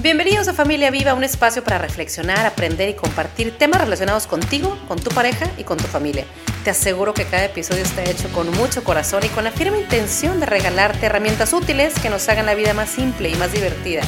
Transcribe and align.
Bienvenidos 0.00 0.46
a 0.46 0.54
Familia 0.54 0.92
Viva, 0.92 1.12
un 1.14 1.24
espacio 1.24 1.64
para 1.64 1.78
reflexionar, 1.78 2.46
aprender 2.46 2.88
y 2.88 2.94
compartir 2.94 3.58
temas 3.58 3.80
relacionados 3.80 4.28
contigo, 4.28 4.78
con 4.86 5.00
tu 5.00 5.10
pareja 5.10 5.50
y 5.58 5.64
con 5.64 5.76
tu 5.76 5.88
familia. 5.88 6.24
Te 6.62 6.70
aseguro 6.70 7.14
que 7.14 7.24
cada 7.24 7.46
episodio 7.46 7.82
está 7.82 8.04
hecho 8.04 8.28
con 8.28 8.48
mucho 8.52 8.84
corazón 8.84 9.24
y 9.24 9.28
con 9.28 9.42
la 9.42 9.50
firme 9.50 9.80
intención 9.80 10.38
de 10.38 10.46
regalarte 10.46 11.06
herramientas 11.06 11.52
útiles 11.52 11.98
que 11.98 12.10
nos 12.10 12.28
hagan 12.28 12.46
la 12.46 12.54
vida 12.54 12.74
más 12.74 12.90
simple 12.90 13.28
y 13.28 13.34
más 13.34 13.52
divertida. 13.52 14.02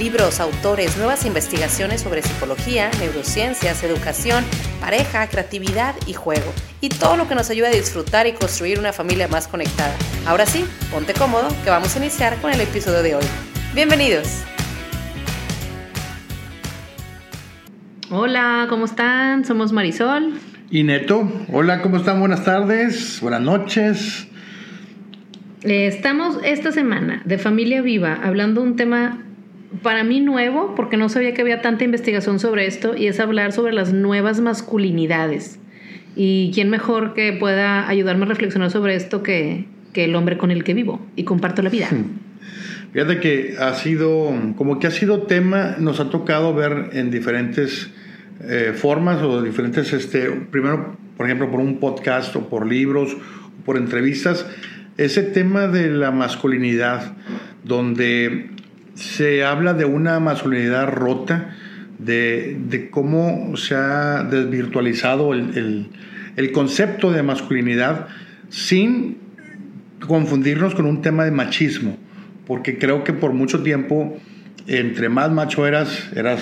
Libros, 0.00 0.40
autores, 0.40 0.96
nuevas 0.96 1.24
investigaciones 1.24 2.00
sobre 2.00 2.22
psicología, 2.22 2.90
neurociencias, 2.98 3.84
educación, 3.84 4.44
pareja, 4.80 5.28
creatividad 5.28 5.94
y 6.06 6.14
juego. 6.14 6.52
Y 6.80 6.88
todo 6.88 7.16
lo 7.16 7.28
que 7.28 7.36
nos 7.36 7.50
ayuda 7.50 7.68
a 7.68 7.70
disfrutar 7.70 8.26
y 8.26 8.32
construir 8.32 8.80
una 8.80 8.92
familia 8.92 9.28
más 9.28 9.46
conectada. 9.46 9.94
Ahora 10.26 10.44
sí, 10.44 10.66
ponte 10.90 11.14
cómodo 11.14 11.46
que 11.62 11.70
vamos 11.70 11.94
a 11.94 11.98
iniciar 11.98 12.36
con 12.40 12.52
el 12.52 12.60
episodio 12.60 13.04
de 13.04 13.14
hoy. 13.14 13.24
Bienvenidos. 13.74 14.26
Hola, 18.08 18.66
¿cómo 18.68 18.84
están? 18.84 19.44
Somos 19.44 19.72
Marisol. 19.72 20.34
Y 20.70 20.84
Neto. 20.84 21.28
Hola, 21.52 21.82
¿cómo 21.82 21.96
están? 21.96 22.20
Buenas 22.20 22.44
tardes, 22.44 23.18
buenas 23.20 23.40
noches. 23.40 24.28
Eh, 25.62 25.88
estamos 25.88 26.38
esta 26.44 26.70
semana 26.70 27.22
de 27.24 27.36
Familia 27.36 27.82
Viva 27.82 28.14
hablando 28.22 28.62
un 28.62 28.76
tema 28.76 29.24
para 29.82 30.04
mí 30.04 30.20
nuevo, 30.20 30.76
porque 30.76 30.96
no 30.96 31.08
sabía 31.08 31.34
que 31.34 31.42
había 31.42 31.62
tanta 31.62 31.82
investigación 31.82 32.38
sobre 32.38 32.66
esto, 32.66 32.96
y 32.96 33.08
es 33.08 33.18
hablar 33.18 33.50
sobre 33.50 33.72
las 33.72 33.92
nuevas 33.92 34.40
masculinidades. 34.40 35.58
Y 36.14 36.52
quién 36.54 36.70
mejor 36.70 37.12
que 37.12 37.32
pueda 37.32 37.88
ayudarme 37.88 38.26
a 38.26 38.28
reflexionar 38.28 38.70
sobre 38.70 38.94
esto 38.94 39.24
que, 39.24 39.64
que 39.92 40.04
el 40.04 40.14
hombre 40.14 40.38
con 40.38 40.52
el 40.52 40.62
que 40.62 40.74
vivo 40.74 41.04
y 41.16 41.24
comparto 41.24 41.60
la 41.60 41.70
vida. 41.70 41.88
Fíjate 42.96 43.20
que 43.20 43.56
ha 43.60 43.74
sido, 43.74 44.32
como 44.56 44.78
que 44.78 44.86
ha 44.86 44.90
sido 44.90 45.24
tema, 45.24 45.76
nos 45.78 46.00
ha 46.00 46.08
tocado 46.08 46.54
ver 46.54 46.92
en 46.94 47.10
diferentes 47.10 47.90
eh, 48.40 48.72
formas 48.74 49.22
o 49.22 49.42
diferentes, 49.42 49.92
este, 49.92 50.30
primero, 50.30 50.96
por 51.14 51.26
ejemplo, 51.26 51.50
por 51.50 51.60
un 51.60 51.78
podcast 51.78 52.34
o 52.36 52.48
por 52.48 52.66
libros, 52.66 53.12
o 53.12 53.64
por 53.66 53.76
entrevistas, 53.76 54.46
ese 54.96 55.24
tema 55.24 55.66
de 55.66 55.90
la 55.90 56.10
masculinidad, 56.10 57.12
donde 57.64 58.48
se 58.94 59.44
habla 59.44 59.74
de 59.74 59.84
una 59.84 60.18
masculinidad 60.18 60.88
rota, 60.88 61.54
de, 61.98 62.56
de 62.66 62.88
cómo 62.88 63.58
se 63.58 63.74
ha 63.74 64.22
desvirtualizado 64.22 65.34
el, 65.34 65.58
el, 65.58 65.88
el 66.36 66.50
concepto 66.50 67.12
de 67.12 67.22
masculinidad 67.22 68.06
sin 68.48 69.18
confundirnos 70.06 70.74
con 70.74 70.86
un 70.86 71.02
tema 71.02 71.26
de 71.26 71.30
machismo 71.30 72.05
porque 72.46 72.78
creo 72.78 73.04
que 73.04 73.12
por 73.12 73.32
mucho 73.32 73.62
tiempo, 73.62 74.16
entre 74.66 75.08
más 75.08 75.30
macho 75.30 75.66
eras, 75.66 76.10
eras 76.14 76.40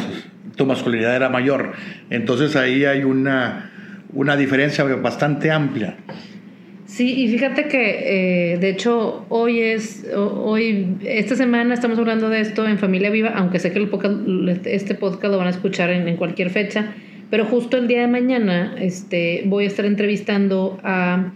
tu 0.56 0.66
masculinidad 0.66 1.16
era 1.16 1.28
mayor. 1.28 1.72
Entonces 2.10 2.56
ahí 2.56 2.84
hay 2.84 3.04
una, 3.04 3.70
una 4.12 4.36
diferencia 4.36 4.84
bastante 4.84 5.50
amplia. 5.50 5.96
Sí, 6.86 7.24
y 7.24 7.28
fíjate 7.28 7.66
que 7.66 8.52
eh, 8.52 8.58
de 8.58 8.68
hecho 8.68 9.26
hoy 9.28 9.60
es, 9.60 10.06
hoy, 10.14 10.96
esta 11.04 11.34
semana 11.34 11.74
estamos 11.74 11.98
hablando 11.98 12.28
de 12.28 12.40
esto 12.40 12.68
en 12.68 12.78
Familia 12.78 13.10
Viva, 13.10 13.32
aunque 13.34 13.58
sé 13.58 13.72
que 13.72 13.88
este 14.66 14.94
podcast 14.94 15.32
lo 15.32 15.38
van 15.38 15.48
a 15.48 15.50
escuchar 15.50 15.90
en, 15.90 16.06
en, 16.06 16.16
cualquier 16.16 16.50
fecha, 16.50 16.92
pero 17.30 17.46
justo 17.46 17.78
el 17.78 17.88
día 17.88 18.02
de 18.02 18.06
mañana 18.06 18.76
este, 18.78 19.42
voy 19.46 19.64
a 19.64 19.66
estar 19.66 19.86
entrevistando 19.86 20.78
a 20.84 21.32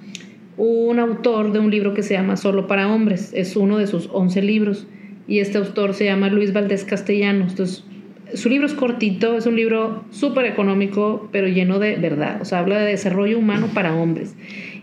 un 0.59 0.99
autor 0.99 1.53
de 1.53 1.61
un 1.61 1.71
libro 1.71 1.95
que 1.95 2.03
se 2.03 2.15
llama 2.15 2.37
Solo 2.37 2.67
para 2.67 2.93
Hombres, 2.93 3.33
es 3.33 3.57
uno 3.57 3.79
de 3.79 3.87
sus 3.87 4.11
11 4.13 4.43
libros, 4.43 4.87
y 5.29 5.39
este 5.39 5.59
autor 5.59 5.95
se 5.95 6.05
llama 6.05 6.29
Luis 6.29 6.53
Valdés 6.53 6.85
Castellanos. 6.85 7.51
Entonces, 7.51 7.85
su 8.35 8.49
libro 8.49 8.67
es 8.67 8.75
cortito, 8.75 9.37
es 9.37 9.47
un 9.47 9.57
libro 9.57 10.05
súper 10.11 10.47
económico, 10.47 11.29
pero 11.33 11.47
lleno 11.47 11.79
de 11.79 11.97
verdad, 11.97 12.43
o 12.43 12.45
sea, 12.45 12.59
habla 12.59 12.79
de 12.79 12.91
desarrollo 12.91 13.39
humano 13.39 13.69
para 13.73 13.95
hombres. 13.95 14.35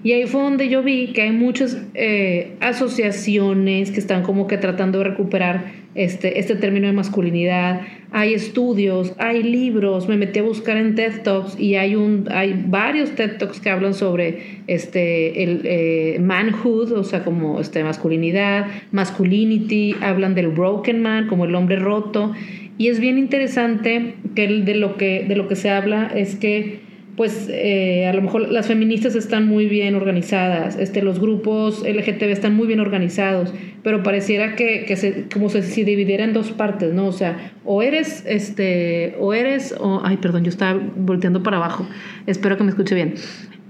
Y 0.05 0.13
ahí 0.13 0.27
fue 0.27 0.43
donde 0.43 0.69
yo 0.69 0.83
vi 0.83 1.13
que 1.13 1.23
hay 1.23 1.31
muchas 1.31 1.81
eh, 1.95 2.51
asociaciones 2.59 3.89
que 3.89 3.99
están 3.99 4.21
como 4.21 4.45
que 4.45 4.59
tratando 4.59 4.99
de 4.99 5.05
recuperar 5.05 5.71
este, 5.95 6.37
este 6.37 6.55
término 6.55 6.85
de 6.85 6.93
masculinidad. 6.93 7.81
Hay 8.11 8.35
estudios, 8.35 9.15
hay 9.17 9.41
libros. 9.41 10.07
Me 10.07 10.15
metí 10.15 10.37
a 10.37 10.43
buscar 10.43 10.77
en 10.77 10.93
TED 10.93 11.23
Talks 11.23 11.59
y 11.59 11.73
hay, 11.73 11.95
un, 11.95 12.27
hay 12.29 12.65
varios 12.67 13.15
TED 13.15 13.37
Talks 13.39 13.59
que 13.59 13.71
hablan 13.71 13.95
sobre 13.95 14.61
este, 14.67 15.41
el 15.41 15.61
eh, 15.63 16.19
manhood, 16.21 16.91
o 16.91 17.03
sea, 17.03 17.23
como 17.23 17.59
este, 17.59 17.83
masculinidad, 17.83 18.67
masculinity. 18.91 19.95
Hablan 20.01 20.35
del 20.35 20.49
broken 20.49 21.01
man, 21.01 21.25
como 21.25 21.45
el 21.45 21.55
hombre 21.55 21.77
roto. 21.77 22.31
Y 22.77 22.89
es 22.89 22.99
bien 22.99 23.17
interesante 23.17 24.13
que 24.35 24.47
de 24.49 24.75
lo 24.75 24.97
que, 24.97 25.25
de 25.27 25.35
lo 25.35 25.47
que 25.47 25.55
se 25.55 25.71
habla 25.71 26.11
es 26.13 26.35
que 26.35 26.85
pues 27.15 27.47
eh, 27.49 28.07
a 28.07 28.13
lo 28.13 28.21
mejor 28.21 28.49
las 28.49 28.67
feministas 28.67 29.15
están 29.15 29.47
muy 29.47 29.67
bien 29.67 29.95
organizadas, 29.95 30.77
este, 30.77 31.01
los 31.01 31.19
grupos 31.19 31.83
LGTB 31.83 32.29
están 32.29 32.55
muy 32.55 32.67
bien 32.67 32.79
organizados, 32.79 33.53
pero 33.83 34.03
pareciera 34.03 34.55
que, 34.55 34.85
que 34.85 34.95
se, 34.97 35.27
como 35.33 35.49
si 35.49 35.61
se 35.61 35.83
dividiera 35.85 36.25
en 36.25 36.33
dos 36.33 36.51
partes, 36.51 36.93
¿no? 36.93 37.07
O 37.07 37.13
sea, 37.13 37.53
o 37.63 37.81
eres, 37.81 38.23
este, 38.27 39.15
o 39.19 39.33
eres, 39.33 39.73
o, 39.79 40.01
ay, 40.03 40.17
perdón, 40.17 40.43
yo 40.43 40.49
estaba 40.49 40.79
volteando 40.97 41.41
para 41.41 41.57
abajo, 41.57 41.87
espero 42.27 42.57
que 42.57 42.63
me 42.63 42.69
escuche 42.69 42.95
bien, 42.95 43.15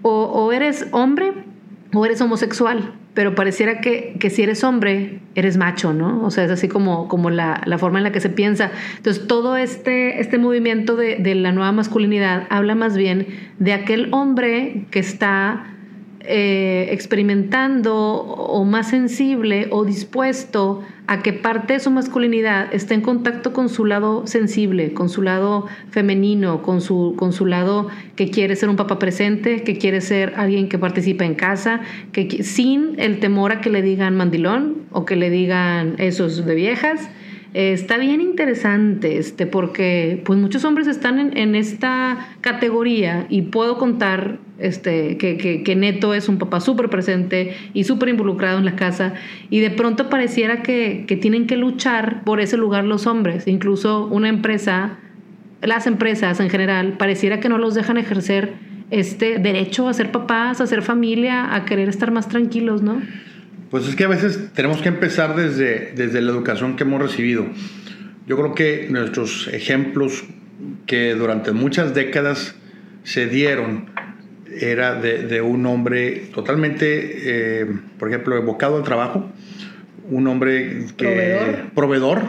o, 0.02 0.24
o 0.24 0.52
eres 0.52 0.88
hombre 0.92 1.32
o 1.94 2.06
eres 2.06 2.20
homosexual, 2.22 2.94
pero 3.16 3.34
pareciera 3.34 3.80
que, 3.80 4.18
que, 4.20 4.30
si 4.30 4.44
eres 4.44 4.64
hombre, 4.64 5.20
eres 5.34 5.58
macho, 5.58 5.94
¿no? 5.94 6.24
O 6.24 6.30
sea, 6.30 6.44
es 6.44 6.52
así 6.52 6.68
como, 6.68 7.08
como 7.08 7.30
la, 7.32 7.62
la 7.66 7.78
forma 7.80 7.98
en 7.98 8.04
la 8.04 8.12
que 8.12 8.20
se 8.20 8.30
piensa. 8.30 8.72
Entonces, 8.98 9.26
todo 9.26 9.56
este, 9.56 10.20
este 10.20 10.38
movimiento 10.38 10.98
de, 10.98 11.16
de 11.16 11.34
la 11.34 11.54
nueva 11.54 11.72
masculinidad 11.72 12.46
habla 12.50 12.76
más 12.76 12.98
bien 12.98 13.26
de 13.58 13.74
aquel 13.74 14.10
hombre 14.12 14.86
que 14.92 15.00
está 15.00 15.75
eh, 16.28 16.88
experimentando 16.92 17.96
o 17.96 18.64
más 18.66 18.90
sensible 18.90 19.68
o 19.72 19.86
dispuesto 19.86 20.84
a 21.08 21.22
que 21.22 21.34
parte 21.34 21.74
de 21.74 21.80
su 21.80 21.92
masculinidad 21.92 22.74
esté 22.74 22.96
en 22.96 23.02
contacto 23.02 23.54
con 23.54 23.70
su 23.70 23.86
lado 23.86 24.26
sensible, 24.26 24.94
con 24.94 25.10
su 25.10 25.22
lado 25.22 25.68
femenino, 25.92 26.62
con 26.64 26.82
su, 26.82 27.14
con 27.16 27.32
su 27.32 27.46
lado 27.46 27.90
que 28.16 28.32
quiere 28.32 28.56
ser 28.56 28.70
un 28.70 28.76
papá 28.76 28.98
presente, 28.98 29.64
que 29.64 29.78
quiere 29.78 30.02
ser 30.02 30.34
alguien 30.36 30.68
que 30.68 30.80
participa 30.80 31.26
en 31.26 31.36
casa, 31.36 31.82
que, 32.12 32.44
sin 32.44 33.00
el 33.00 33.20
temor 33.20 33.52
a 33.52 33.62
que 33.62 33.70
le 33.70 33.82
digan 33.82 34.16
mandilón 34.18 34.84
o 34.92 35.06
que 35.06 35.16
le 35.16 35.30
digan 35.30 35.96
esos 36.00 36.46
de 36.46 36.56
viejas. 36.56 37.10
Eh, 37.56 37.72
está 37.72 37.98
bien 37.98 38.20
interesante, 38.20 39.18
este, 39.18 39.48
porque 39.48 40.22
pues 40.26 40.38
muchos 40.38 40.66
hombres 40.66 40.88
están 40.88 41.38
en, 41.38 41.56
esta 41.56 42.36
categoría 42.42 43.28
y 43.30 43.44
puedo 43.44 43.78
contar 43.78 44.40
este, 44.60 45.16
que, 45.16 45.38
que, 45.38 45.64
que, 45.64 45.76
Neto 45.78 46.14
es 46.14 46.28
un 46.28 46.38
papá 46.38 46.60
súper 46.60 46.90
presente 46.90 47.56
y 47.74 47.86
súper 47.86 48.10
involucrado 48.10 48.58
en 48.58 48.66
la 48.66 48.76
casa 48.76 49.14
y 49.50 49.62
de 49.62 49.70
pronto 49.70 50.10
pareciera 50.10 50.64
que, 50.64 51.06
que, 51.08 51.16
tienen 51.16 51.48
que 51.48 51.56
luchar 51.56 52.26
por 52.26 52.42
ese 52.42 52.58
lugar 52.58 52.84
los 52.84 53.08
hombres, 53.08 53.48
incluso 53.48 54.08
una 54.08 54.28
empresa, 54.28 54.98
las 55.62 55.88
empresas 55.88 56.42
en 56.42 56.50
general, 56.50 56.98
pareciera 56.98 57.40
que 57.40 57.48
no 57.48 57.58
los 57.58 57.74
dejan 57.74 57.96
ejercer 57.96 58.52
este 58.92 59.40
derecho 59.40 59.88
a 59.88 59.94
ser 59.94 60.12
papás, 60.12 60.60
a 60.60 60.68
ser 60.68 60.82
familia, 60.82 61.56
a 61.56 61.64
querer 61.64 61.88
estar 61.88 62.12
más 62.12 62.28
tranquilos, 62.28 62.82
¿no? 62.82 63.02
Pues 63.72 63.88
es 63.88 63.96
que 63.96 64.04
a 64.04 64.08
veces 64.08 64.50
tenemos 64.54 64.82
que 64.82 64.90
empezar 64.90 65.36
desde, 65.36 65.94
desde 65.96 66.22
la 66.22 66.32
educación 66.32 66.76
que 66.76 66.84
hemos 66.84 67.02
recibido. 67.02 67.46
Yo 68.28 68.38
creo 68.38 68.56
que 68.56 68.88
nuestros 68.90 69.48
ejemplos 69.50 70.24
que 70.86 71.16
durante 71.16 71.52
muchas 71.52 71.94
décadas 71.94 72.56
se 73.04 73.28
dieron, 73.28 73.90
era 74.60 74.96
de, 74.96 75.42
un 75.42 75.66
hombre 75.66 76.30
totalmente, 76.34 77.62
eh, 77.62 77.68
por 78.00 78.10
ejemplo, 78.10 78.38
evocado 78.38 78.78
al 78.78 78.84
trabajo, 78.84 79.30
un 80.10 80.28
hombre 80.28 80.86
que 80.98 81.66
proveedor, 81.74 82.22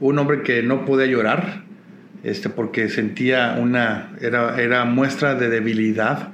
un 0.00 0.18
hombre 0.18 0.42
que 0.42 0.62
no 0.62 0.84
podía 0.84 1.06
llorar, 1.06 1.62
este, 2.24 2.48
porque 2.48 2.88
sentía 2.88 3.56
una, 3.60 4.12
era, 4.20 4.60
era 4.60 4.84
muestra 4.84 5.34
de 5.34 5.48
debilidad, 5.48 6.30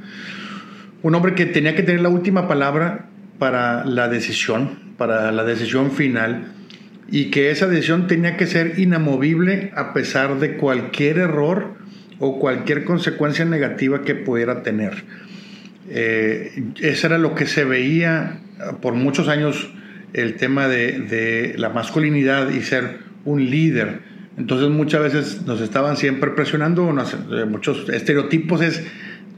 un 1.02 1.14
hombre 1.14 1.34
que 1.34 1.46
tenía 1.46 1.74
que 1.74 1.82
tener 1.82 2.00
la 2.00 2.08
última 2.08 2.48
palabra 2.48 3.06
para 3.42 3.84
la 3.84 4.08
decisión, 4.08 4.78
para 4.96 5.32
la 5.32 5.42
decisión 5.42 5.90
final, 5.90 6.44
y 7.10 7.32
que 7.32 7.50
esa 7.50 7.66
decisión 7.66 8.06
tenía 8.06 8.36
que 8.36 8.46
ser 8.46 8.78
inamovible 8.78 9.72
a 9.74 9.92
pesar 9.92 10.38
de 10.38 10.58
cualquier 10.58 11.18
error 11.18 11.74
o 12.20 12.38
cualquier 12.38 12.84
consecuencia 12.84 13.44
negativa 13.44 14.02
que 14.02 14.14
pudiera 14.14 14.62
tener. 14.62 14.92
Eh, 15.90 16.66
eso 16.82 17.08
era 17.08 17.18
lo 17.18 17.34
que 17.34 17.46
se 17.46 17.64
veía 17.64 18.38
por 18.80 18.94
muchos 18.94 19.26
años, 19.26 19.72
el 20.12 20.36
tema 20.36 20.68
de, 20.68 21.00
de, 21.00 21.54
la 21.58 21.70
masculinidad 21.70 22.48
y 22.50 22.60
ser 22.60 22.98
un 23.24 23.50
líder. 23.50 24.02
Entonces 24.38 24.68
muchas 24.68 25.02
veces 25.02 25.42
nos 25.46 25.60
estaban 25.60 25.96
siempre 25.96 26.30
presionando, 26.30 26.88
eh, 26.88 27.44
muchos 27.44 27.88
estereotipos 27.88 28.62
es, 28.62 28.84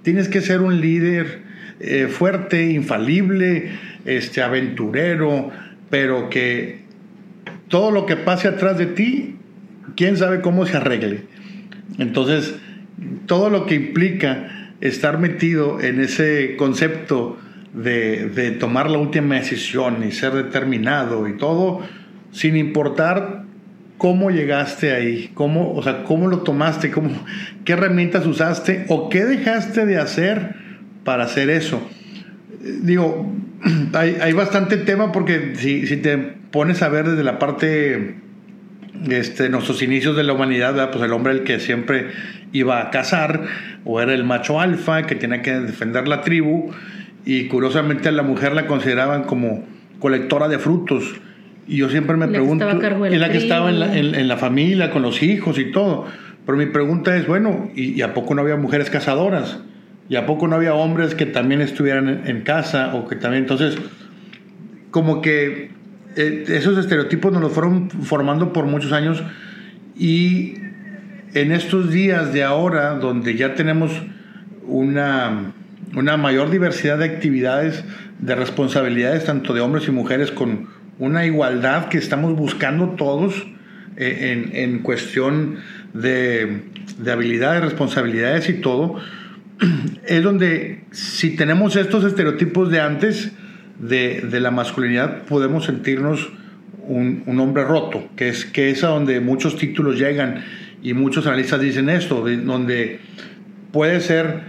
tienes 0.02 0.28
que 0.28 0.42
ser 0.42 0.60
un 0.60 0.82
líder 0.82 1.54
eh, 1.80 2.06
fuerte, 2.06 2.70
infalible, 2.70 3.70
este, 4.04 4.42
aventurero, 4.42 5.50
pero 5.90 6.30
que 6.30 6.82
todo 7.68 7.90
lo 7.90 8.06
que 8.06 8.16
pase 8.16 8.48
atrás 8.48 8.78
de 8.78 8.86
ti 8.86 9.36
quién 9.96 10.16
sabe 10.16 10.40
cómo 10.40 10.66
se 10.66 10.76
arregle. 10.76 11.22
Entonces, 11.98 12.54
todo 13.26 13.50
lo 13.50 13.66
que 13.66 13.74
implica 13.74 14.72
estar 14.80 15.18
metido 15.18 15.80
en 15.80 16.00
ese 16.00 16.56
concepto 16.56 17.38
de, 17.72 18.28
de 18.28 18.52
tomar 18.52 18.90
la 18.90 18.98
última 18.98 19.36
decisión 19.36 20.04
y 20.06 20.12
ser 20.12 20.32
determinado 20.32 21.28
y 21.28 21.36
todo, 21.36 21.80
sin 22.32 22.56
importar 22.56 23.44
cómo 23.98 24.30
llegaste 24.30 24.92
ahí, 24.92 25.30
cómo, 25.34 25.72
o 25.72 25.82
sea, 25.82 26.04
cómo 26.04 26.28
lo 26.28 26.40
tomaste, 26.40 26.90
cómo, 26.90 27.10
qué 27.64 27.72
herramientas 27.72 28.26
usaste 28.26 28.86
o 28.88 29.08
qué 29.08 29.24
dejaste 29.24 29.86
de 29.86 29.98
hacer 29.98 30.56
para 31.04 31.24
hacer 31.24 31.50
eso. 31.50 31.80
Digo, 32.82 33.32
hay, 33.92 34.16
hay 34.20 34.32
bastante 34.32 34.76
tema 34.76 35.12
porque 35.12 35.54
si, 35.56 35.86
si, 35.86 35.96
te 35.96 36.18
pones 36.18 36.82
a 36.82 36.88
ver 36.88 37.08
desde 37.08 37.24
la 37.24 37.38
parte 37.38 38.16
este, 39.08 39.48
nuestros 39.48 39.82
inicios 39.82 40.16
de 40.16 40.24
la 40.24 40.32
humanidad, 40.32 40.90
pues 40.90 41.04
el 41.04 41.12
hombre 41.12 41.32
el 41.32 41.42
que 41.42 41.60
siempre 41.60 42.08
iba 42.52 42.80
a 42.80 42.90
cazar, 42.90 43.42
o 43.84 44.00
era 44.00 44.14
el 44.14 44.24
macho 44.24 44.60
alfa 44.60 45.02
que 45.02 45.14
tenía 45.14 45.42
que 45.42 45.52
defender 45.52 46.08
la 46.08 46.22
tribu, 46.22 46.70
y 47.24 47.48
curiosamente 47.48 48.08
a 48.08 48.12
la 48.12 48.22
mujer 48.22 48.54
la 48.54 48.66
consideraban 48.66 49.24
como 49.24 49.66
colectora 49.98 50.48
de 50.48 50.58
frutos. 50.58 51.14
Y 51.66 51.78
yo 51.78 51.88
siempre 51.88 52.16
me 52.16 52.28
pregunto, 52.28 52.66
y 53.10 53.16
la 53.16 53.30
que 53.30 53.38
estaba 53.38 53.70
en 53.70 53.80
la, 53.80 53.96
en, 53.96 54.28
la, 54.28 54.36
familia, 54.36 54.90
con 54.90 55.02
los 55.02 55.22
hijos 55.22 55.58
y 55.58 55.72
todo. 55.72 56.06
Pero 56.44 56.58
mi 56.58 56.66
pregunta 56.66 57.16
es, 57.16 57.26
bueno, 57.26 57.70
¿y, 57.74 58.00
a 58.02 58.12
poco 58.12 58.34
no 58.34 58.42
había 58.42 58.56
mujeres 58.56 58.90
cazadoras? 58.90 59.60
¿Y 60.08 60.16
a 60.16 60.26
poco 60.26 60.48
no 60.48 60.56
había 60.56 60.74
hombres 60.74 61.14
que 61.14 61.26
también 61.26 61.60
estuvieran 61.60 62.22
en, 62.26 62.42
casa? 62.42 62.94
O 62.94 63.08
que 63.08 63.16
también, 63.16 63.44
entonces, 63.44 63.76
como 64.90 65.22
que 65.22 65.70
eh, 66.16 66.44
esos 66.48 66.76
estereotipos 66.78 67.32
nos 67.32 67.40
los 67.40 67.52
fueron 67.52 67.90
formando 67.90 68.52
por 68.52 68.66
muchos 68.66 68.92
años 68.92 69.22
y 69.96 70.54
en 71.34 71.52
estos 71.52 71.90
días 71.90 72.32
de 72.32 72.44
ahora, 72.44 72.94
donde 72.94 73.34
ya 73.36 73.54
tenemos 73.54 73.90
una, 74.66 75.52
una 75.96 76.16
mayor 76.16 76.50
diversidad 76.50 76.98
de 76.98 77.06
actividades, 77.06 77.84
de 78.18 78.34
responsabilidades, 78.34 79.24
tanto 79.24 79.54
de 79.54 79.60
hombres 79.60 79.88
y 79.88 79.90
mujeres, 79.90 80.30
con 80.30 80.68
una 80.98 81.26
igualdad 81.26 81.88
que 81.88 81.98
estamos 81.98 82.36
buscando 82.36 82.90
todos 82.90 83.46
eh, 83.96 84.32
en, 84.32 84.56
en, 84.56 84.78
cuestión 84.80 85.56
de, 85.92 86.62
de 86.98 87.12
habilidades, 87.12 87.64
responsabilidades 87.64 88.48
y 88.48 88.54
todo, 88.54 89.00
es 90.06 90.22
donde 90.22 90.84
si 90.90 91.36
tenemos 91.36 91.76
estos 91.76 92.04
estereotipos 92.04 92.70
de 92.70 92.80
antes, 92.80 93.32
de, 93.78 94.20
de 94.20 94.40
la 94.40 94.50
masculinidad 94.50 95.22
podemos 95.22 95.64
sentirnos 95.64 96.30
un, 96.86 97.22
un, 97.26 97.40
hombre 97.40 97.64
roto, 97.64 98.08
que 98.16 98.28
es, 98.28 98.44
que 98.44 98.70
es 98.70 98.84
a 98.84 98.88
donde 98.88 99.20
muchos 99.20 99.56
títulos 99.56 99.98
llegan 99.98 100.44
y 100.82 100.92
muchos 100.94 101.26
analistas 101.26 101.60
dicen 101.60 101.88
esto, 101.88 102.24
donde 102.44 103.00
puede 103.72 104.00
ser, 104.00 104.42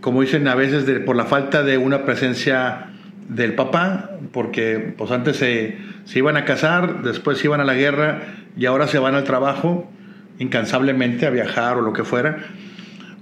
como 0.00 0.20
dicen 0.20 0.46
a 0.46 0.54
veces, 0.54 0.86
de, 0.86 1.00
por 1.00 1.16
la 1.16 1.24
falta 1.24 1.62
de 1.62 1.78
una 1.78 2.04
presencia 2.04 2.90
del 3.28 3.54
papá, 3.54 4.10
porque 4.30 4.94
pues 4.96 5.10
antes 5.10 5.36
se, 5.38 5.78
se, 6.04 6.18
iban 6.18 6.36
a 6.36 6.44
casar, 6.44 7.02
después 7.02 7.38
se 7.38 7.46
iban 7.46 7.60
a 7.60 7.64
la 7.64 7.74
guerra 7.74 8.20
y 8.56 8.66
ahora 8.66 8.86
se 8.86 8.98
van 8.98 9.14
al 9.14 9.24
trabajo 9.24 9.90
incansablemente 10.38 11.26
a 11.26 11.30
viajar 11.30 11.78
o 11.78 11.80
lo 11.80 11.94
que 11.94 12.04
fuera, 12.04 12.38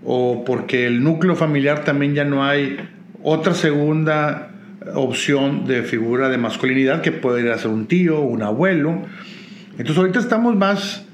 o 0.05 0.45
porque 0.45 0.87
el 0.87 1.03
núcleo 1.03 1.37
familiar 1.37 1.85
también 1.85 2.15
ya 2.15 2.25
no 2.25 2.45
hay 2.45 2.79
otra 3.23 3.55
segunda 3.55 4.51
opción 4.95 5.67
de 5.67 5.83
figura 5.83 6.29
de 6.29 6.39
masculinidad 6.39 7.03
que 7.03 7.13
puede 7.13 7.57
ser 7.59 7.71
un 7.71 7.87
tío, 7.87 8.21
un 8.21 8.43
abuelo. 8.43 9.03
Entonces 9.73 9.97
ahorita 9.97 10.19
estamos 10.19 10.57
más, 10.57 11.07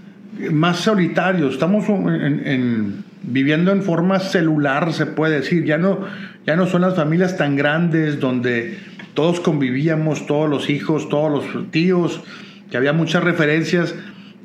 más 0.50 0.78
solitarios, 0.78 1.54
estamos 1.54 1.84
en, 1.88 3.04
viviendo 3.22 3.72
en 3.72 3.82
forma 3.82 4.20
celular, 4.20 4.92
se 4.92 5.06
puede 5.06 5.40
decir. 5.40 5.64
Ya 5.64 5.78
no, 5.78 6.00
ya 6.46 6.56
no 6.56 6.66
son 6.66 6.80
las 6.80 6.96
familias 6.96 7.36
tan 7.36 7.56
grandes 7.56 8.20
donde 8.20 8.78
todos 9.14 9.40
convivíamos, 9.40 10.26
todos 10.26 10.48
los 10.48 10.70
hijos, 10.70 11.08
todos 11.08 11.30
los 11.30 11.70
tíos, 11.70 12.22
que 12.70 12.76
había 12.76 12.92
muchas 12.92 13.22
referencias 13.22 13.94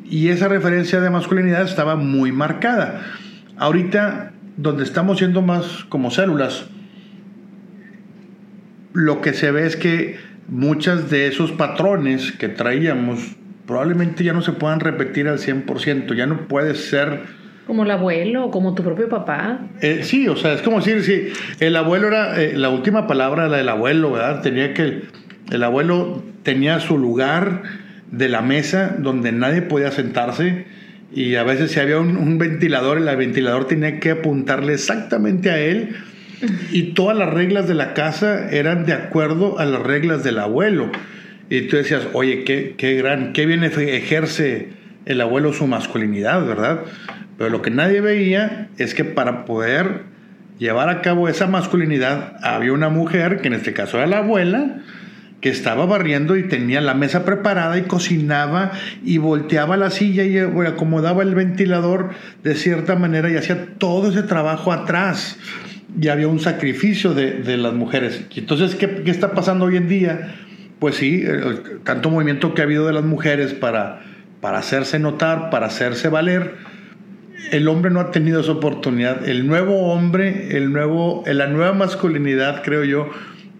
y 0.09 0.29
esa 0.29 0.47
referencia 0.47 0.99
de 0.99 1.09
masculinidad 1.09 1.63
estaba 1.63 1.95
muy 1.95 2.31
marcada. 2.31 3.01
Ahorita, 3.57 4.31
donde 4.57 4.83
estamos 4.83 5.17
siendo 5.19 5.41
más 5.41 5.85
como 5.89 6.11
células, 6.11 6.65
lo 8.93 9.21
que 9.21 9.33
se 9.33 9.51
ve 9.51 9.65
es 9.65 9.75
que 9.75 10.17
muchas 10.47 11.09
de 11.09 11.27
esos 11.27 11.51
patrones 11.51 12.31
que 12.31 12.49
traíamos 12.49 13.35
probablemente 13.65 14.23
ya 14.23 14.33
no 14.33 14.41
se 14.41 14.51
puedan 14.51 14.79
repetir 14.79 15.27
al 15.27 15.39
100%, 15.39 16.13
ya 16.15 16.25
no 16.25 16.47
puede 16.47 16.75
ser... 16.75 17.21
Como 17.65 17.83
el 17.83 17.91
abuelo, 17.91 18.51
como 18.51 18.75
tu 18.75 18.83
propio 18.83 19.07
papá. 19.07 19.61
Eh, 19.79 20.01
sí, 20.03 20.27
o 20.27 20.35
sea, 20.35 20.53
es 20.53 20.61
como 20.61 20.81
decir, 20.81 21.01
si 21.03 21.31
el 21.63 21.75
abuelo 21.77 22.09
era, 22.09 22.41
eh, 22.41 22.57
la 22.57 22.69
última 22.69 23.07
palabra 23.07 23.47
la 23.47 23.57
del 23.57 23.69
abuelo, 23.69 24.11
¿verdad? 24.11 24.41
Tenía 24.41 24.73
que, 24.73 25.03
el 25.49 25.63
abuelo 25.63 26.21
tenía 26.43 26.81
su 26.81 26.97
lugar 26.97 27.63
de 28.11 28.27
la 28.27 28.41
mesa 28.41 28.95
donde 28.99 29.31
nadie 29.31 29.61
podía 29.61 29.91
sentarse 29.91 30.65
y 31.15 31.35
a 31.35 31.43
veces 31.43 31.71
si 31.71 31.79
había 31.79 31.99
un, 31.99 32.37
ventilador, 32.37 32.97
el 32.97 33.15
ventilador 33.15 33.65
tenía 33.67 33.99
que 33.99 34.11
apuntarle 34.11 34.73
exactamente 34.73 35.51
a 35.51 35.59
él 35.59 35.95
y 36.71 36.93
todas 36.93 37.17
las 37.17 37.31
reglas 37.31 37.67
de 37.67 37.75
la 37.75 37.93
casa 37.93 38.49
eran 38.49 38.85
de 38.85 38.93
acuerdo 38.93 39.59
a 39.59 39.65
las 39.65 39.81
reglas 39.81 40.23
del 40.23 40.39
abuelo. 40.39 40.91
Y 41.49 41.61
tú 41.61 41.77
decías, 41.77 42.07
oye, 42.13 42.43
qué, 42.43 42.75
qué 42.77 42.95
gran, 42.95 43.33
qué 43.33 43.45
bien 43.45 43.63
ejerce 43.63 44.69
el 45.05 45.21
abuelo 45.21 45.53
su 45.53 45.67
masculinidad, 45.67 46.45
¿verdad? 46.45 46.81
Pero 47.37 47.49
lo 47.49 47.61
que 47.61 47.69
nadie 47.69 48.01
veía 48.01 48.69
es 48.77 48.93
que 48.95 49.03
para 49.03 49.45
poder 49.45 50.01
llevar 50.59 50.89
a 50.89 51.01
cabo 51.01 51.27
esa 51.27 51.47
masculinidad 51.47 52.37
había 52.41 52.73
una 52.73 52.89
mujer, 52.89 53.41
que 53.41 53.47
en 53.47 53.53
este 53.53 53.73
caso 53.73 53.97
era 53.97 54.07
la 54.07 54.19
abuela, 54.19 54.81
que 55.43 55.49
estaba 55.49 55.85
barriendo 55.85 56.37
y 56.37 56.47
tenía 56.47 56.79
la 56.79 56.93
mesa 56.93 57.25
preparada 57.25 57.77
y 57.77 57.81
cocinaba 57.81 58.71
y 59.03 59.17
volteaba 59.17 59.75
la 59.75 59.89
silla 59.89 60.23
y 60.23 60.37
acomodaba 60.37 61.21
el 61.21 61.35
ventilador 61.35 62.11
de 62.45 62.55
cierta 62.55 62.95
manera 62.95 63.29
y 63.29 63.35
hacía 63.35 63.75
todo 63.77 64.09
ese 64.09 64.23
trabajo 64.23 64.71
atrás 64.71 65.37
y 65.99 66.07
había 66.07 66.29
un 66.29 66.39
sacrificio 66.39 67.13
de, 67.13 67.41
de 67.41 67.57
las 67.57 67.73
mujeres. 67.73 68.25
Entonces, 68.33 68.75
¿qué, 68.75 69.03
¿qué, 69.03 69.11
está 69.11 69.33
pasando 69.33 69.65
hoy 69.65 69.75
en 69.75 69.89
día? 69.89 70.33
Pues 70.79 70.95
sí, 70.95 71.25
tanto 71.83 72.09
movimiento 72.09 72.53
que 72.53 72.61
ha 72.61 72.63
habido 72.63 72.87
de 72.87 72.93
las 72.93 73.03
mujeres 73.03 73.53
para, 73.53 74.01
para 74.39 74.59
hacerse 74.59 74.97
notar, 74.97 75.49
para 75.49 75.65
hacerse 75.65 76.07
valer, 76.07 76.53
el 77.51 77.67
hombre 77.67 77.91
no 77.91 77.99
ha 77.99 78.11
tenido 78.11 78.39
esa 78.39 78.53
oportunidad. 78.53 79.27
El 79.27 79.45
nuevo 79.45 79.91
hombre, 79.91 80.55
el 80.55 80.71
nuevo, 80.71 81.25
la 81.27 81.47
nueva 81.47 81.73
masculinidad, 81.73 82.63
creo 82.63 82.85
yo, 82.85 83.09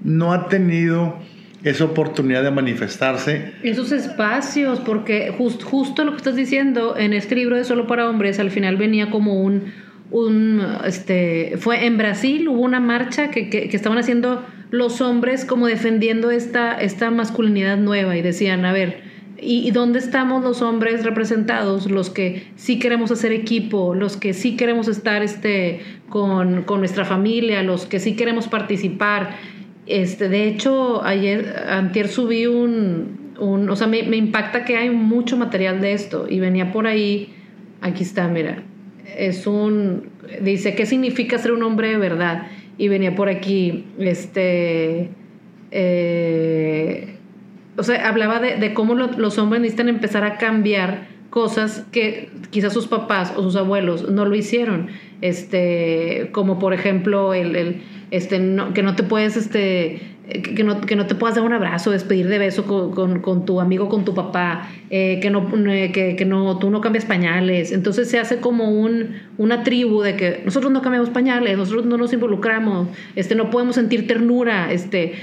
no 0.02 0.32
ha 0.32 0.48
tenido 0.48 1.20
esa 1.64 1.86
oportunidad 1.86 2.44
de 2.44 2.52
manifestarse. 2.52 3.54
Esos 3.64 3.92
espacios, 3.92 4.80
porque 4.80 5.34
just, 5.38 5.64
justo 5.64 6.04
lo 6.04 6.12
que 6.12 6.18
estás 6.18 6.36
diciendo, 6.36 6.98
en 6.98 7.14
este 7.14 7.36
libro 7.36 7.56
de 7.56 7.64
Solo 7.64 7.88
para 7.88 8.10
Hombres, 8.10 8.40
al 8.40 8.52
final 8.52 8.76
venía 8.76 9.10
como 9.10 9.42
un, 9.42 9.72
un, 10.12 10.62
este, 10.86 11.56
fue 11.58 11.86
en 11.86 11.98
Brasil, 11.98 12.48
hubo 12.50 12.62
una 12.62 12.80
marcha 12.80 13.32
que, 13.32 13.50
que, 13.50 13.70
que, 13.70 13.76
estaban 13.76 13.98
haciendo 13.98 14.46
los 14.72 15.02
hombres 15.02 15.46
como 15.46 15.68
defendiendo 15.68 16.32
esta, 16.32 16.74
esta 16.74 17.12
masculinidad 17.12 17.78
nueva 17.78 18.18
y 18.18 18.22
decían, 18.22 18.66
a 18.66 18.74
ver, 18.74 19.02
¿y, 19.40 19.68
¿y, 19.68 19.72
dónde 19.72 20.00
estamos 20.00 20.44
los 20.44 20.62
hombres 20.62 21.06
representados? 21.06 21.90
Los 21.90 22.10
que 22.10 22.48
sí 22.58 22.78
queremos 22.78 23.10
hacer 23.12 23.32
equipo, 23.32 23.96
los 23.96 24.18
que 24.18 24.34
sí 24.34 24.58
queremos 24.58 24.90
estar 24.90 25.24
este, 25.24 25.82
con, 26.10 26.64
con 26.64 26.80
nuestra 26.80 27.06
familia, 27.06 27.64
los 27.64 27.86
que 27.86 28.00
sí 28.00 28.16
queremos 28.16 28.48
participar. 28.48 29.36
Este, 29.86 30.30
de 30.30 30.48
hecho, 30.48 31.04
ayer, 31.04 31.66
antier 31.68 32.08
subí 32.08 32.46
un, 32.46 33.34
un 33.40 33.70
o 33.70 33.76
sea, 33.76 33.88
me, 33.88 34.04
me 34.04 34.18
impacta 34.18 34.64
que 34.64 34.78
hay 34.78 34.90
mucho 34.90 35.38
material 35.38 35.82
de 35.82 35.94
esto 35.94 36.26
y 36.30 36.40
venía 36.40 36.72
por 36.72 36.88
ahí, 36.88 37.34
aquí 37.82 38.04
está, 38.04 38.28
mira, 38.28 38.64
es 39.18 39.46
un, 39.46 40.10
dice, 40.42 40.76
¿qué 40.76 40.86
significa 40.86 41.38
ser 41.38 41.52
un 41.52 41.64
hombre 41.64 41.90
de 41.90 41.98
verdad? 41.98 42.48
Y 42.78 42.88
venía 42.88 43.16
por 43.16 43.30
aquí, 43.30 43.86
este, 44.00 45.10
eh, 45.72 47.16
o 47.76 47.84
sea, 47.84 48.08
hablaba 48.08 48.40
de, 48.40 48.56
de 48.56 48.74
cómo 48.74 48.96
lo, 48.96 49.08
los 49.08 49.38
hombres 49.38 49.62
necesitan 49.62 49.90
empezar 49.90 50.24
a 50.24 50.38
cambiar 50.38 51.13
cosas 51.34 51.84
que 51.92 52.30
quizás 52.52 52.74
sus 52.74 52.86
papás 52.86 53.34
o 53.36 53.42
sus 53.42 53.56
abuelos 53.56 54.08
no 54.08 54.24
lo 54.24 54.36
hicieron, 54.36 54.90
este, 55.22 56.30
como 56.32 56.60
por 56.60 56.76
ejemplo 56.76 57.34
el, 57.34 57.56
el 57.56 57.82
este, 58.12 58.38
no, 58.38 58.76
que 58.76 58.84
no 58.84 58.96
te 58.96 59.02
puedes, 59.02 59.36
este, 59.36 60.00
que 60.28 60.64
no, 60.64 60.80
que 60.82 60.96
no 60.96 61.08
te 61.08 61.16
puedas 61.16 61.36
dar 61.36 61.44
un 61.44 61.54
abrazo, 61.54 61.90
despedir 61.90 62.28
de 62.28 62.38
beso 62.38 62.66
con, 62.66 62.92
con, 62.92 63.20
con 63.22 63.46
tu 63.46 63.60
amigo, 63.60 63.90
con 63.90 64.06
tu 64.06 64.14
papá, 64.14 64.70
eh, 64.92 65.20
que, 65.24 65.32
no, 65.32 65.52
que, 65.52 66.16
que, 66.16 66.26
no, 66.26 66.60
tú 66.60 66.70
no 66.70 66.82
cambias 66.82 67.06
pañales. 67.06 67.72
Entonces 67.72 68.12
se 68.12 68.20
hace 68.20 68.38
como 68.38 68.70
un, 68.70 69.16
una 69.40 69.64
tribu 69.64 70.04
de 70.04 70.16
que 70.16 70.44
nosotros 70.46 70.72
no 70.72 70.84
cambiamos 70.84 71.10
pañales, 71.10 71.58
nosotros 71.58 71.88
no 71.88 71.98
nos 71.98 72.14
involucramos, 72.14 72.90
este, 73.16 73.34
no 73.34 73.50
podemos 73.50 73.74
sentir 73.74 74.06
ternura. 74.06 74.72
Este, 74.72 75.14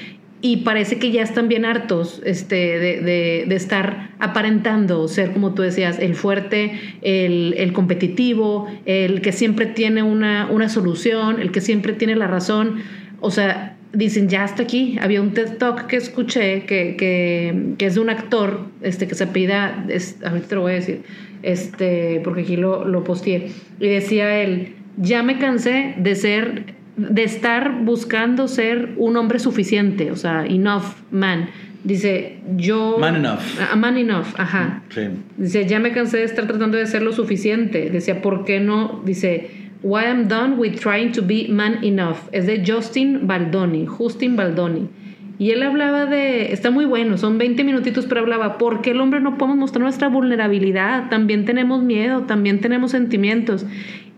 y 0.42 0.58
parece 0.58 0.98
que 0.98 1.10
ya 1.10 1.22
están 1.22 1.48
bien 1.48 1.64
hartos 1.64 2.22
este, 2.24 2.78
de, 2.78 3.44
de, 3.46 3.54
estar 3.54 4.10
aparentando 4.18 5.06
ser, 5.06 5.32
como 5.32 5.52
tú 5.52 5.62
decías, 5.62 5.98
el 5.98 6.14
fuerte, 6.14 6.72
el, 7.02 7.54
el 7.58 7.72
competitivo, 7.72 8.66
el 8.86 9.20
que 9.20 9.32
siempre 9.32 9.66
tiene 9.66 10.02
una, 10.02 10.48
una, 10.50 10.70
solución, 10.70 11.40
el 11.40 11.52
que 11.52 11.60
siempre 11.60 11.92
tiene 11.92 12.16
la 12.16 12.26
razón. 12.26 12.76
O 13.20 13.30
sea, 13.30 13.76
dicen, 13.92 14.28
ya 14.28 14.44
hasta 14.44 14.62
aquí. 14.62 14.96
Había 15.00 15.20
un 15.20 15.32
TED 15.32 15.58
Talk 15.58 15.86
que 15.86 15.96
escuché 15.96 16.64
que, 16.64 16.96
que, 16.96 17.74
que 17.76 17.86
es 17.86 17.94
de 17.96 18.00
un 18.00 18.08
actor 18.08 18.66
este, 18.80 19.06
que 19.06 19.14
se 19.14 19.26
pida, 19.26 19.84
ahorita 20.24 20.48
te 20.48 20.54
lo 20.54 20.62
voy 20.62 20.72
a 20.72 20.76
decir, 20.76 21.02
este, 21.42 22.20
porque 22.24 22.42
aquí 22.42 22.56
lo, 22.56 22.86
lo 22.86 23.04
posteé, 23.04 23.50
y 23.78 23.88
decía 23.88 24.40
él, 24.40 24.74
ya 24.96 25.22
me 25.22 25.38
cansé 25.38 25.94
de 25.98 26.14
ser 26.14 26.79
de 26.96 27.22
estar 27.22 27.82
buscando 27.82 28.48
ser 28.48 28.94
un 28.96 29.16
hombre 29.16 29.38
suficiente, 29.38 30.10
o 30.10 30.16
sea, 30.16 30.44
enough 30.46 30.84
man. 31.10 31.48
Dice, 31.82 32.38
yo... 32.56 32.98
Man 32.98 33.16
enough. 33.16 33.40
A 33.72 33.74
man 33.76 33.96
enough, 33.96 34.26
ajá. 34.36 34.82
Sí. 34.90 35.02
Dice, 35.38 35.66
ya 35.66 35.80
me 35.80 35.92
cansé 35.92 36.18
de 36.18 36.24
estar 36.24 36.46
tratando 36.46 36.76
de 36.76 36.86
ser 36.86 37.00
lo 37.00 37.12
suficiente. 37.12 37.88
Decía, 37.88 38.20
¿por 38.20 38.44
qué 38.44 38.60
no? 38.60 39.00
Dice, 39.06 39.50
Why 39.82 40.04
I'm 40.04 40.28
done 40.28 40.58
with 40.58 40.78
trying 40.78 41.12
to 41.12 41.22
be 41.22 41.48
man 41.48 41.82
enough. 41.82 42.28
Es 42.32 42.46
de 42.46 42.62
Justin 42.66 43.26
Baldoni, 43.26 43.86
Justin 43.86 44.36
Baldoni. 44.36 44.90
Y 45.38 45.52
él 45.52 45.62
hablaba 45.62 46.04
de, 46.04 46.52
está 46.52 46.70
muy 46.70 46.84
bueno, 46.84 47.16
son 47.16 47.38
20 47.38 47.64
minutitos, 47.64 48.04
pero 48.04 48.20
hablaba, 48.20 48.58
¿por 48.58 48.82
qué 48.82 48.90
el 48.90 49.00
hombre 49.00 49.20
no 49.20 49.38
podemos 49.38 49.56
mostrar 49.56 49.82
nuestra 49.82 50.08
vulnerabilidad? 50.08 51.08
También 51.08 51.46
tenemos 51.46 51.82
miedo, 51.82 52.24
también 52.24 52.60
tenemos 52.60 52.90
sentimientos. 52.90 53.64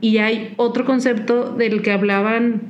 Y 0.02 0.18
hay 0.18 0.52
otro 0.56 0.84
concepto 0.84 1.54
del 1.54 1.80
que 1.80 1.92
hablaban 1.92 2.60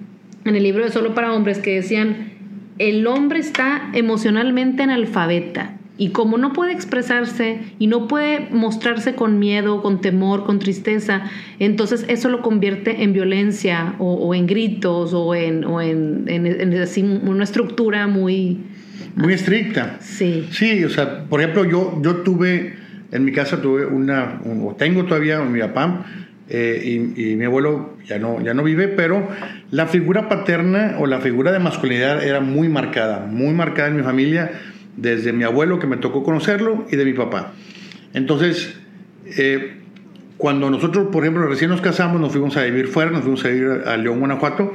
en 0.45 0.55
el 0.55 0.63
libro 0.63 0.85
de 0.85 0.93
Solo 0.93 1.15
para 1.15 1.33
Hombres 1.33 1.59
que 1.59 1.75
decían, 1.75 2.31
el 2.79 3.07
hombre 3.07 3.39
está 3.39 3.91
emocionalmente 3.95 4.83
analfabeta 4.83 5.79
y 5.97 6.11
como 6.11 6.37
no 6.37 6.53
puede 6.53 6.73
expresarse 6.73 7.61
y 7.79 7.87
no 7.87 8.07
puede 8.07 8.49
mostrarse 8.51 9.15
con 9.15 9.39
miedo, 9.39 9.83
con 9.83 10.03
temor, 10.03 10.45
con 10.45 10.59
tristeza, 10.59 11.23
entonces 11.59 12.05
eso 12.09 12.29
lo 12.29 12.43
convierte 12.43 13.03
en 13.03 13.15
violencia 13.15 13.95
o, 13.99 14.35
en 14.35 14.47
gritos 14.47 15.15
o 15.15 15.35
en, 15.35 15.65
o 15.65 15.81
en, 15.81 16.27
una 17.25 17.45
estructura 17.45 18.07
muy... 18.09 18.59
Muy 19.17 19.33
estricta. 19.33 19.97
Sí. 20.01 20.49
Sí, 20.51 20.85
o 20.85 20.91
sea, 20.91 21.25
por 21.25 21.41
ejemplo, 21.41 21.65
yo, 21.65 21.99
yo 22.03 22.17
tuve, 22.17 22.75
en 23.11 23.25
mi 23.25 23.33
casa 23.33 23.63
tuve 23.63 23.87
una, 23.87 24.41
o 24.45 24.75
tengo 24.75 25.05
todavía 25.05 25.41
mi 25.41 25.61
papá, 25.61 26.05
eh, 26.55 27.01
y, 27.17 27.35
mi 27.37 27.47
abuelo 27.47 27.97
ya 28.05 28.19
no, 28.19 28.39
ya 28.43 28.53
no 28.53 28.63
vive, 28.63 28.89
pero 28.89 29.27
la 29.71 29.87
figura 29.87 30.29
paterna 30.29 30.97
o 30.99 31.07
la 31.07 31.19
figura 31.21 31.51
de 31.51 31.59
masculinidad 31.59 32.23
era 32.23 32.41
muy 32.41 32.69
marcada, 32.69 33.25
muy 33.27 33.55
marcada 33.55 33.89
en 33.89 33.97
mi 33.97 34.03
familia, 34.03 34.51
desde 34.95 35.33
mi 35.33 35.45
abuelo 35.45 35.79
que 35.79 35.87
me 35.87 35.97
tocó 35.97 36.23
conocerlo 36.23 36.85
y 36.93 36.97
de 36.97 37.07
mi 37.07 37.15
papá. 37.15 37.55
Entonces, 38.13 38.79
eh, 39.39 39.77
cuando 40.37 40.69
nosotros, 40.69 41.09
por 41.11 41.23
ejemplo, 41.23 41.47
recién 41.47 41.71
nos 41.71 41.81
casamos, 41.81 42.21
nos 42.21 42.33
fuimos 42.33 42.55
a 42.59 42.65
vivir 42.65 42.89
fuera, 42.89 43.11
nos 43.11 43.23
fuimos 43.23 43.43
a 43.47 43.49
vivir 43.49 43.71
a 43.87 43.97
León, 43.97 44.19
Guanajuato, 44.19 44.75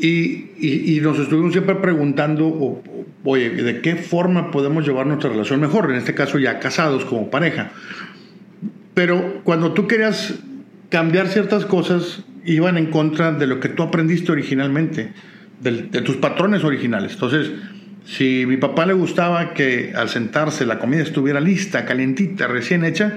y, 0.00 0.50
y, 0.58 0.98
nos 1.02 1.20
estuvimos 1.20 1.52
siempre 1.52 1.76
preguntando, 1.76 2.82
oye, 3.22 3.50
¿de 3.50 3.80
qué 3.80 3.94
forma 3.94 4.50
podemos 4.50 4.84
llevar 4.84 5.06
nuestra 5.06 5.30
relación 5.30 5.60
mejor? 5.60 5.88
En 5.92 5.98
este 5.98 6.14
caso 6.14 6.40
ya 6.40 6.58
casados 6.58 7.04
como 7.04 7.30
pareja. 7.30 7.70
Pero 8.94 9.40
cuando 9.44 9.74
tú 9.74 9.86
querías 9.86 10.40
cambiar 10.88 11.28
ciertas 11.28 11.64
cosas 11.64 12.24
iban 12.44 12.78
en 12.78 12.86
contra 12.86 13.32
de 13.32 13.46
lo 13.46 13.60
que 13.60 13.68
tú 13.68 13.82
aprendiste 13.82 14.32
originalmente, 14.32 15.12
de, 15.60 15.72
tus 16.02 16.16
patrones 16.16 16.64
originales. 16.64 17.12
Entonces, 17.12 17.50
si 18.04 18.44
mi 18.46 18.56
papá 18.56 18.86
le 18.86 18.94
gustaba 18.94 19.52
que 19.52 19.92
al 19.94 20.08
sentarse 20.08 20.64
la 20.64 20.78
comida 20.78 21.02
estuviera 21.02 21.40
lista, 21.40 21.84
calientita, 21.84 22.46
recién 22.46 22.84
hecha, 22.84 23.16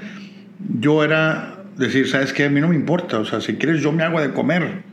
yo 0.79 1.03
era 1.03 1.63
decir, 1.77 2.07
¿sabes 2.07 2.33
qué? 2.33 2.45
A 2.45 2.49
mí 2.49 2.59
no 2.59 2.67
me 2.67 2.75
importa, 2.75 3.19
o 3.19 3.25
sea, 3.25 3.41
si 3.41 3.55
quieres 3.55 3.81
yo 3.81 3.91
me 3.91 4.03
hago 4.03 4.19
de 4.19 4.31
comer, 4.31 4.83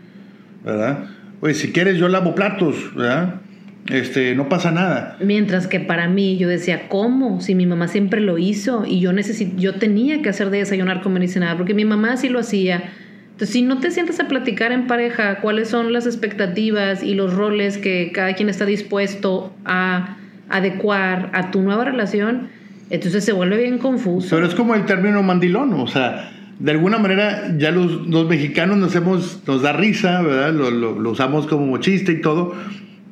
¿verdad? 0.65 1.07
Oye, 1.41 1.55
si 1.55 1.73
quieres 1.73 1.99
yo 1.99 2.09
lavo 2.09 2.35
platos, 2.35 2.95
¿verdad? 2.95 3.41
Este, 3.89 4.35
no 4.35 4.49
pasa 4.49 4.71
nada. 4.71 5.17
Mientras 5.21 5.67
que 5.67 5.81
para 5.81 6.09
mí 6.09 6.37
yo 6.37 6.49
decía, 6.49 6.89
¿cómo? 6.89 7.41
Si 7.41 7.55
mi 7.55 7.67
mamá 7.67 7.89
siempre 7.89 8.21
lo 8.21 8.39
hizo 8.39 8.85
y 8.87 9.01
yo, 9.01 9.13
yo 9.57 9.75
tenía 9.75 10.23
que 10.23 10.29
hacer 10.29 10.51
de 10.51 10.59
desayunar, 10.59 11.01
comer 11.01 11.23
y 11.23 11.29
cenar, 11.29 11.57
porque 11.57 11.75
mi 11.75 11.85
mamá 11.85 12.17
sí 12.17 12.29
lo 12.29 12.39
hacía. 12.39 12.91
Entonces, 13.33 13.51
si 13.51 13.63
no 13.63 13.79
te 13.79 13.91
sientas 13.91 14.21
a 14.21 14.29
platicar 14.29 14.73
en 14.73 14.87
pareja 14.87 15.41
cuáles 15.41 15.69
son 15.69 15.93
las 15.93 16.07
expectativas 16.07 17.03
y 17.03 17.15
los 17.15 17.35
roles 17.35 17.79
que 17.79 18.11
cada 18.13 18.35
quien 18.35 18.49
está 18.49 18.67
dispuesto 18.67 19.55
a 19.65 20.17
adecuar 20.49 21.31
a 21.35 21.51
tu 21.51 21.63
nueva 21.63 21.85
relación, 21.85 22.49
entonces 22.91 23.25
se 23.25 23.33
vuelve 23.33 23.59
bien 23.59 23.79
confuso. 23.79 24.35
Pero 24.35 24.47
es 24.47 24.55
como 24.55 24.75
el 24.75 24.85
término 24.87 25.23
mandilón, 25.23 25.73
o 25.75 25.87
sea, 25.87 26.33
de 26.59 26.71
alguna 26.73 26.99
manera 26.99 27.55
ya 27.57 27.71
los, 27.71 28.09
los 28.09 28.29
mexicanos 28.29 28.79
nos, 28.79 28.95
hemos, 28.97 29.43
nos 29.47 29.63
da 29.63 29.73
risa, 29.73 30.21
¿verdad? 30.23 30.53
Lo, 30.53 30.71
lo, 30.71 30.99
lo 30.99 31.11
usamos 31.11 31.47
como 31.47 31.79
chiste 31.79 32.13
y 32.13 32.21
todo, 32.21 32.55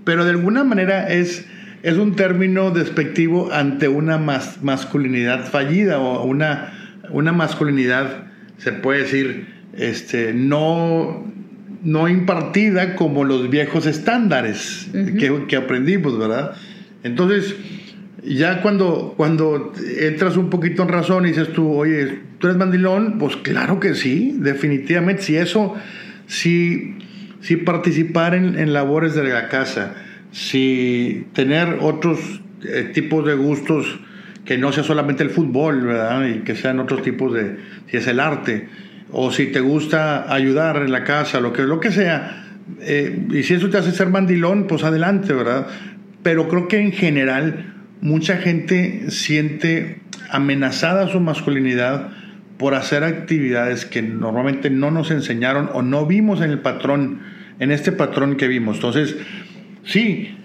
pero 0.07 0.25
de 0.25 0.31
alguna 0.31 0.63
manera 0.63 1.13
es, 1.13 1.45
es 1.83 1.97
un 1.97 2.15
término 2.15 2.71
despectivo 2.71 3.53
ante 3.53 3.89
una 3.89 4.19
masculinidad 4.19 5.47
fallida 5.47 5.99
o 5.99 6.25
una, 6.25 7.01
una 7.11 7.33
masculinidad, 7.33 8.29
se 8.59 8.71
puede 8.71 9.01
decir, 9.01 9.49
este, 9.77 10.33
no, 10.33 11.27
no 11.83 12.09
impartida 12.09 12.95
como 12.95 13.25
los 13.25 13.51
viejos 13.51 13.85
estándares 13.87 14.89
que, 14.93 15.47
que, 15.49 15.57
aprendimos, 15.57 16.17
¿verdad? 16.17 16.53
Entonces, 17.03 17.57
ya 18.23 18.63
cuando, 18.63 19.15
cuando 19.17 19.73
entras 20.01 20.37
un 20.37 20.51
poquito 20.51 20.85
en 20.85 20.89
razón 20.89 21.27
y 21.27 21.31
dices 21.31 21.53
tú, 21.53 21.73
oye, 21.73 22.21
¿tú 22.39 22.47
eres 22.47 22.57
mandilón? 22.57 23.19
Pues 23.19 23.35
claro 23.39 23.81
que 23.81 23.97
sí, 23.97 24.37
definitivamente. 24.39 25.23
Si 25.23 25.37
eso, 25.37 25.75
si 26.29 26.97
si 27.47 27.57
participar 27.57 28.35
en, 28.35 28.73
labores 28.73 29.15
de 29.15 29.23
la 29.23 29.49
casa, 29.49 29.95
si 30.33 31.29
tener 31.33 31.79
otros 31.81 32.19
eh, 32.65 32.91
tipos 32.93 33.25
de 33.25 33.35
gustos 33.35 34.01
que 34.45 34.59
no 34.59 34.73
sea 34.73 34.83
solamente 34.83 35.23
el 35.23 35.31
fútbol, 35.31 35.83
¿verdad? 35.83 36.27
Y 36.27 36.39
que 36.41 36.57
sean 36.57 36.81
otros 36.81 37.03
tipos 37.03 37.33
de, 37.33 37.57
si 37.89 37.99
es 37.99 38.07
el 38.09 38.19
arte, 38.19 38.69
o 39.13 39.31
si 39.31 39.47
te 39.47 39.61
gusta 39.61 40.33
ayudar 40.35 40.79
en 40.79 40.91
la 40.91 41.05
casa, 41.05 41.39
lo 41.39 41.53
que, 41.53 41.63
lo 41.63 41.79
que 41.79 41.93
sea, 41.93 42.47
eh, 42.81 43.27
y 43.31 43.45
si 43.45 43.55
eso 43.55 43.71
te 43.71 43.79
hace 43.79 43.93
ser 43.93 44.09
mandilón, 44.09 44.67
pues 44.67 44.83
adelante, 44.83 45.33
¿verdad? 45.33 45.69
Pero 46.25 46.49
creo 46.49 46.67
que 46.67 46.81
en 46.81 46.91
general 46.91 47.75
mucha 48.01 48.39
gente 48.39 49.09
siente 49.13 50.01
amenazada 50.31 51.07
su 51.07 51.21
masculinidad 51.21 52.09
por 52.59 52.75
hacer 52.75 53.05
actividades 53.05 53.87
que 53.87 54.03
normalmente 54.03 54.69
no 54.69 54.91
nos 54.91 55.13
enseñaron 55.13 55.71
o 55.75 55.83
no 55.83 56.07
vimos 56.07 56.41
en 56.41 56.51
el 56.51 56.59
patrón, 56.59 57.36
en 57.59 57.73
este 57.73 57.93
patrón 57.93 58.37
que 58.37 58.49
vimos. 58.49 58.77
Entonces, 58.77 59.17
sí, 59.85 60.37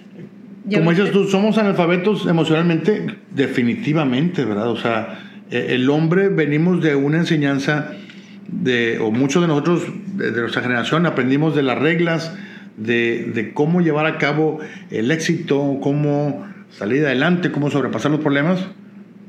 como 0.73 0.91
dices 0.91 1.11
tú, 1.11 1.25
somos 1.25 1.57
analfabetos 1.57 2.25
emocionalmente, 2.27 3.05
definitivamente, 3.33 4.45
¿verdad? 4.45 4.69
O 4.69 4.77
sea, 4.77 5.19
e, 5.49 5.75
el 5.75 5.89
hombre 5.89 6.29
venimos 6.29 6.81
de 6.81 6.95
una 6.95 7.17
enseñanza 7.17 7.91
de, 8.47 8.99
o 8.99 9.11
muchos 9.11 9.41
de 9.41 9.47
nosotros 9.47 9.83
de 10.15 10.31
nuestra 10.31 10.61
generación 10.61 11.05
aprendimos 11.05 11.55
de 11.55 11.63
las 11.63 11.77
reglas, 11.77 12.35
de, 12.77 13.31
de 13.33 13.53
cómo 13.53 13.81
llevar 13.81 14.05
a 14.05 14.17
cabo 14.17 14.59
el 14.89 15.11
éxito, 15.11 15.79
cómo 15.81 16.45
salir 16.69 17.05
adelante, 17.05 17.51
cómo 17.51 17.69
sobrepasar 17.69 18.11
los 18.11 18.21
problemas 18.21 18.65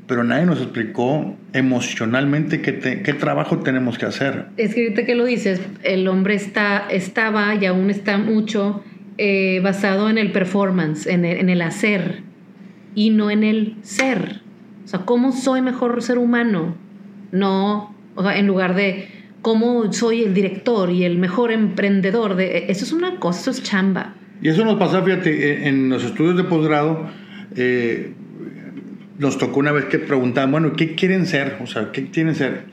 pero 0.07 0.23
nadie 0.23 0.45
nos 0.45 0.61
explicó 0.61 1.35
emocionalmente 1.53 2.61
qué, 2.61 3.01
qué, 3.03 3.13
trabajo 3.13 3.59
tenemos 3.59 3.97
que 3.97 4.05
hacer. 4.05 4.47
Es 4.57 4.75
que 4.75 4.83
ahorita 4.83 5.05
que 5.05 5.15
lo 5.15 5.25
dices, 5.25 5.61
el 5.83 6.07
hombre 6.07 6.35
está, 6.35 6.87
estaba 6.89 7.55
y 7.55 7.65
aún 7.65 7.89
está 7.89 8.17
mucho 8.17 8.83
eh, 9.17 9.61
basado 9.63 10.09
en 10.09 10.17
el 10.17 10.31
performance, 10.31 11.07
en 11.07 11.23
el, 11.23 11.37
en 11.37 11.49
el, 11.49 11.61
hacer 11.61 12.21
y 12.95 13.11
no 13.11 13.31
en 13.31 13.43
el 13.43 13.75
ser. 13.81 14.41
O 14.83 14.87
sea, 14.87 14.99
¿cómo 15.01 15.31
soy 15.31 15.61
mejor 15.61 16.01
ser 16.01 16.17
humano? 16.17 16.75
No, 17.31 17.95
o 18.15 18.23
sea, 18.23 18.37
en 18.37 18.47
lugar 18.47 18.75
de 18.75 19.07
cómo 19.41 19.91
soy 19.93 20.23
el 20.23 20.33
director 20.33 20.91
y 20.91 21.05
el 21.05 21.17
mejor 21.17 21.51
emprendedor. 21.51 22.35
De, 22.35 22.65
eso 22.67 22.83
es 22.83 22.91
una 22.91 23.19
cosa, 23.19 23.39
eso 23.39 23.51
es 23.51 23.63
chamba. 23.63 24.15
Y 24.41 24.49
eso 24.49 24.65
nos 24.65 24.77
pasa, 24.77 25.01
fíjate, 25.01 25.67
en 25.69 25.89
los 25.89 26.03
estudios 26.03 26.35
de 26.35 26.43
posgrado. 26.43 27.09
Eh, 27.55 28.13
nos 29.17 29.37
tocó 29.37 29.59
una 29.59 29.71
vez 29.71 29.85
que 29.85 29.99
preguntaban, 29.99 30.51
bueno, 30.51 30.73
¿qué 30.73 30.95
quieren 30.95 31.25
ser? 31.25 31.57
O 31.61 31.67
sea, 31.67 31.91
¿qué 31.91 32.09
quieren 32.09 32.35
ser? 32.35 32.65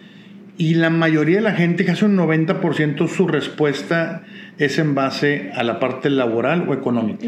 Y 0.56 0.74
la 0.74 0.90
mayoría 0.90 1.36
de 1.36 1.42
la 1.42 1.52
gente, 1.52 1.84
casi 1.84 2.04
un 2.04 2.16
90%, 2.16 3.08
su 3.08 3.26
respuesta 3.26 4.22
es 4.58 4.78
en 4.78 4.94
base 4.94 5.50
a 5.54 5.62
la 5.62 5.80
parte 5.80 6.10
laboral 6.10 6.66
o 6.68 6.74
económica. 6.74 7.26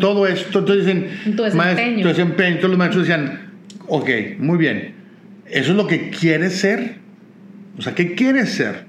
Todo 0.00 0.26
esto, 0.26 0.60
entonces 0.60 0.86
dicen, 0.86 1.36
tu 1.36 1.42
desempeño. 1.42 2.02
tu 2.02 2.08
desempeño. 2.08 2.48
Entonces 2.48 2.70
los 2.70 2.78
maestros 2.78 3.06
decían, 3.06 3.52
ok, 3.88 4.08
muy 4.38 4.56
bien, 4.56 4.94
¿eso 5.46 5.72
es 5.72 5.76
lo 5.76 5.86
que 5.86 6.08
quieres 6.08 6.58
ser? 6.58 6.96
O 7.76 7.82
sea, 7.82 7.94
¿qué 7.94 8.14
quieres 8.14 8.50
ser? 8.50 8.84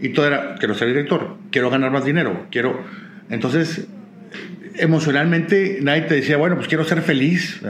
Y 0.00 0.10
todo 0.10 0.26
era, 0.26 0.56
quiero 0.56 0.74
ser 0.74 0.88
director, 0.88 1.38
quiero 1.50 1.70
ganar 1.70 1.90
más 1.90 2.04
dinero, 2.04 2.46
quiero... 2.50 2.84
Entonces, 3.30 3.88
emocionalmente 4.74 5.78
nadie 5.82 6.02
te 6.02 6.16
decía, 6.16 6.36
bueno, 6.36 6.56
pues 6.56 6.68
quiero 6.68 6.84
ser 6.84 7.00
feliz, 7.00 7.62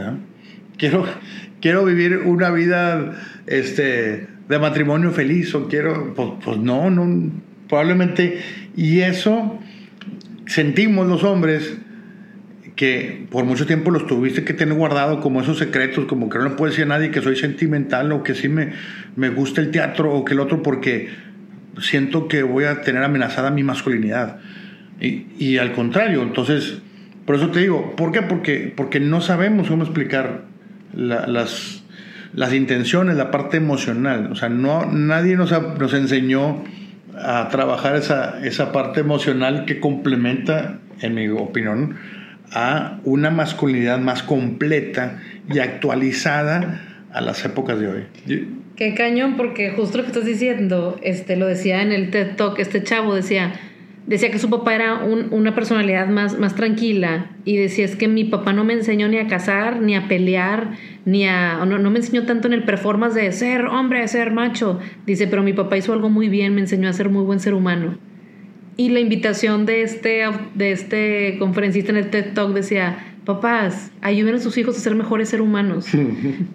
quiero, 0.79 1.07
quiero 1.61 1.85
vivir 1.85 2.19
una 2.19 2.51
vida 2.51 3.13
este, 3.47 4.27
de 4.49 4.59
matrimonio 4.59 5.11
feliz 5.11 5.55
o 5.55 5.69
quiero, 5.69 6.15
pues, 6.15 6.31
pues 6.45 6.59
no, 6.59 6.91
no, 6.91 7.33
probablemente, 7.69 8.41
y 8.77 9.01
eso 9.01 9.59
sentimos 10.47 11.07
los 11.07 11.25
hombres 11.25 11.79
que 12.77 13.27
por 13.31 13.45
mucho 13.45 13.67
tiempo 13.67 13.91
los 13.91 14.07
tuviste 14.07 14.45
que 14.45 14.53
tener 14.53 14.75
guardado 14.75 15.21
como 15.21 15.41
esos 15.41 15.59
secretos, 15.59 16.05
como 16.05 16.29
que 16.29 16.39
no 16.39 16.45
le 16.45 16.51
puedo 16.51 16.71
decir 16.71 16.85
a 16.85 16.89
nadie 16.89 17.11
que 17.11 17.23
soy 17.23 17.37
sentimental 17.37 18.13
o 18.13 18.23
que 18.23 18.35
sí 18.35 18.49
me, 18.49 18.73
me 19.17 19.31
gusta 19.31 19.63
el 19.63 19.71
teatro 19.71 20.13
o 20.13 20.25
que 20.25 20.35
el 20.35 20.41
otro 20.41 20.63
porque 20.63 21.09
siento 21.81 22.29
que 22.29 22.43
voy 22.43 22.65
a 22.65 22.83
tener 22.83 23.03
amenazada 23.03 23.51
mi 23.51 23.63
masculinidad. 23.63 24.41
Y, 25.01 25.27
y 25.39 25.59
al 25.59 25.73
contrario, 25.73 26.23
entonces, 26.23 26.83
por 27.25 27.37
eso 27.37 27.49
te 27.51 27.61
digo, 27.61 27.97
¿por 27.97 28.13
qué? 28.13 28.21
Porque, 28.23 28.73
porque 28.77 29.01
no 29.01 29.23
sabemos 29.23 29.69
cómo 29.69 29.85
explicar 29.85 30.45
las, 30.95 31.83
las 32.33 32.53
intenciones, 32.53 33.17
la 33.17 33.31
parte 33.31 33.57
emocional. 33.57 34.31
O 34.33 34.35
sea, 34.37 34.49
no, 34.49 34.87
nadie 34.87 35.37
nos, 35.37 35.51
nos 35.79 35.95
enseñó 35.95 36.65
a 37.17 37.49
trabajar 37.49 37.97
esa, 37.97 38.45
esa 38.45 38.73
parte 38.73 39.01
emocional 39.01 39.65
que 39.65 39.81
complementa, 39.81 40.81
en 41.01 41.15
mi 41.15 41.29
opinión, 41.29 41.97
a 42.53 43.01
una 43.05 43.31
masculinidad 43.31 43.99
más 43.99 44.23
completa 44.23 45.21
y 45.53 45.59
actualizada 45.59 46.83
a 47.13 47.21
las 47.21 47.45
épocas 47.45 47.81
de 47.81 47.89
hoy. 47.89 48.05
Qué 48.77 48.95
cañón, 48.95 49.37
porque 49.37 49.71
justo 49.71 49.99
lo 49.99 50.05
que 50.05 50.11
estás 50.11 50.27
diciendo, 50.27 50.99
este, 51.03 51.37
lo 51.37 51.47
decía 51.47 51.83
en 51.83 51.93
el 51.93 52.11
TED 52.11 52.37
Talk, 52.37 52.59
este 52.59 52.83
chavo 52.83 53.15
decía, 53.15 53.55
decía 54.07 54.31
que 54.31 54.39
su 54.39 54.49
papá 54.49 54.75
era 54.75 55.05
una 55.05 55.55
personalidad 55.55 56.09
más, 56.09 56.39
más 56.39 56.55
tranquila 56.55 57.31
y 57.45 57.57
decía 57.57 57.85
es 57.85 57.97
que 57.97 58.09
mi 58.09 58.25
papá 58.25 58.53
no 58.53 58.65
me 58.65 58.73
enseñó 58.73 59.09
ni 59.09 59.19
a 59.19 59.27
cazar, 59.27 59.83
ni 59.83 59.97
a 59.97 60.07
pelear, 60.09 60.73
ni 61.05 61.27
a... 61.27 61.65
No, 61.65 61.79
no 61.79 61.91
me 61.91 61.99
enseñó 61.99 62.25
tanto 62.25 62.47
en 62.47 62.55
el 62.55 62.65
performance 62.65 63.15
de 63.15 63.31
ser 63.33 63.67
hombre, 63.67 64.01
de 64.01 64.09
ser 64.09 64.33
macho. 64.33 64.79
Dice, 65.07 65.27
pero 65.27 65.43
mi 65.43 65.53
papá 65.53 65.77
hizo 65.77 65.93
algo 65.93 66.09
muy 66.09 66.29
bien, 66.29 66.55
me 66.55 66.61
enseñó 66.61 66.89
a 66.89 66.93
ser 66.93 67.09
muy 67.09 67.25
buen 67.25 67.41
ser 67.41 67.55
humano. 67.55 67.99
Y 68.77 68.91
la 68.91 69.01
invitación 69.01 69.67
de 69.67 69.83
este, 69.83 70.23
de 70.55 70.71
este 70.71 71.37
conferencista 71.39 71.91
en 71.91 71.99
el 71.99 72.11
TED 72.11 72.35
Talk 72.35 72.53
decía, 72.53 73.16
papás, 73.27 73.91
ayuden 74.01 74.37
a 74.37 74.39
sus 74.39 74.57
hijos 74.57 74.77
a 74.77 74.81
ser 74.81 74.95
mejores 74.95 75.29
seres 75.29 75.45
humanos. 75.45 75.87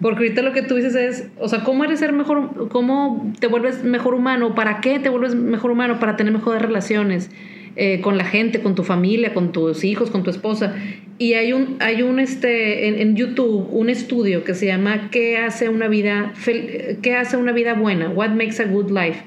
Porque 0.00 0.24
ahorita 0.24 0.42
lo 0.42 0.52
que 0.52 0.62
tú 0.62 0.74
dices 0.74 0.94
es, 0.94 1.28
o 1.38 1.46
sea, 1.46 1.62
¿cómo 1.62 1.84
eres 1.84 2.00
ser 2.00 2.12
mejor, 2.12 2.68
cómo 2.70 3.30
te 3.38 3.46
vuelves 3.46 3.84
mejor 3.84 4.14
humano? 4.14 4.54
¿Para 4.54 4.80
qué 4.80 4.98
te 4.98 5.10
vuelves 5.10 5.34
mejor 5.34 5.70
humano? 5.70 6.00
Para 6.00 6.16
tener 6.16 6.32
mejores 6.32 6.62
relaciones 6.62 7.30
eh, 7.76 8.00
con 8.00 8.16
la 8.16 8.24
gente, 8.24 8.60
con 8.62 8.74
tu 8.74 8.84
familia, 8.84 9.34
con 9.34 9.52
tus 9.52 9.84
hijos, 9.84 10.10
con 10.10 10.22
tu 10.22 10.30
esposa. 10.30 10.74
Y 11.18 11.34
hay 11.34 11.52
un, 11.52 11.76
hay 11.80 12.00
un 12.00 12.18
este, 12.18 12.88
en, 12.88 12.98
en 12.98 13.16
YouTube, 13.16 13.68
un 13.70 13.90
estudio 13.90 14.42
que 14.42 14.54
se 14.54 14.66
llama 14.66 15.10
¿Qué 15.10 15.36
hace 15.36 15.68
una 15.68 15.88
vida, 15.88 16.32
qué 17.02 17.16
hace 17.16 17.36
una 17.36 17.52
vida 17.52 17.74
buena? 17.74 18.08
What 18.08 18.30
makes 18.30 18.60
a 18.62 18.64
good 18.64 18.90
life? 18.90 19.22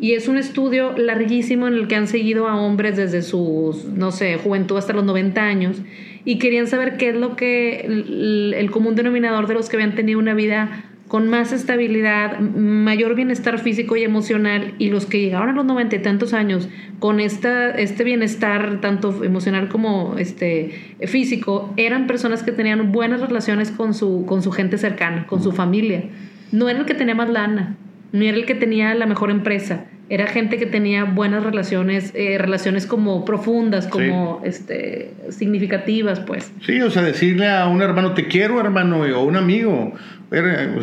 Y 0.00 0.14
es 0.14 0.28
un 0.28 0.38
estudio 0.38 0.96
larguísimo 0.96 1.68
en 1.68 1.74
el 1.74 1.86
que 1.86 1.94
han 1.94 2.06
seguido 2.06 2.48
a 2.48 2.56
hombres 2.56 2.96
desde 2.96 3.20
sus, 3.20 3.84
no 3.84 4.12
sé, 4.12 4.38
juventud 4.38 4.78
hasta 4.78 4.94
los 4.94 5.04
90 5.04 5.42
años 5.42 5.76
y 6.24 6.38
querían 6.38 6.66
saber 6.66 6.96
qué 6.96 7.10
es 7.10 7.16
lo 7.16 7.36
que 7.36 7.80
el, 7.80 8.70
común 8.70 8.94
denominador 8.94 9.46
de 9.46 9.54
los 9.54 9.68
que 9.68 9.76
habían 9.76 9.94
tenido 9.94 10.18
una 10.18 10.32
vida 10.32 10.84
con 11.08 11.28
más 11.28 11.52
estabilidad, 11.52 12.38
mayor 12.38 13.14
bienestar 13.14 13.58
físico 13.58 13.96
y 13.96 14.04
emocional, 14.04 14.74
y 14.78 14.90
los 14.90 15.06
que 15.06 15.20
llegaron 15.20 15.48
a 15.48 15.52
los 15.52 15.64
noventa 15.64 15.96
y 15.96 15.98
tantos 15.98 16.32
años 16.32 16.68
con 17.00 17.18
esta, 17.18 17.70
este 17.72 18.04
bienestar 18.04 18.80
tanto 18.80 19.24
emocional 19.24 19.68
como 19.68 20.14
este, 20.18 20.96
físico, 21.08 21.74
eran 21.76 22.06
personas 22.06 22.44
que 22.44 22.52
tenían 22.52 22.92
buenas 22.92 23.20
relaciones 23.20 23.72
con 23.72 23.92
su, 23.92 24.24
con 24.24 24.40
su 24.40 24.52
gente 24.52 24.78
cercana, 24.78 25.26
con 25.26 25.42
su 25.42 25.50
familia. 25.50 26.04
No 26.52 26.68
era 26.68 26.78
el 26.78 26.86
que 26.86 26.94
tenía 26.94 27.16
más 27.16 27.28
lana, 27.28 27.76
no 28.12 28.24
era 28.24 28.36
el 28.36 28.46
que 28.46 28.54
tenía 28.54 28.94
la 28.94 29.06
mejor 29.06 29.32
empresa, 29.32 29.86
era 30.10 30.26
gente 30.26 30.58
que 30.58 30.66
tenía 30.66 31.04
buenas 31.04 31.44
relaciones, 31.44 32.10
eh, 32.16 32.36
relaciones 32.36 32.84
como 32.84 33.24
profundas, 33.24 33.86
como 33.86 34.42
este, 34.44 35.12
significativas, 35.28 36.18
pues. 36.18 36.52
Sí, 36.66 36.80
o 36.82 36.90
sea, 36.90 37.02
decirle 37.02 37.48
a 37.48 37.68
un 37.68 37.80
hermano, 37.80 38.12
te 38.12 38.26
quiero, 38.26 38.60
hermano, 38.60 39.02
o 39.02 39.04
a 39.04 39.22
un 39.22 39.36
amigo, 39.36 39.94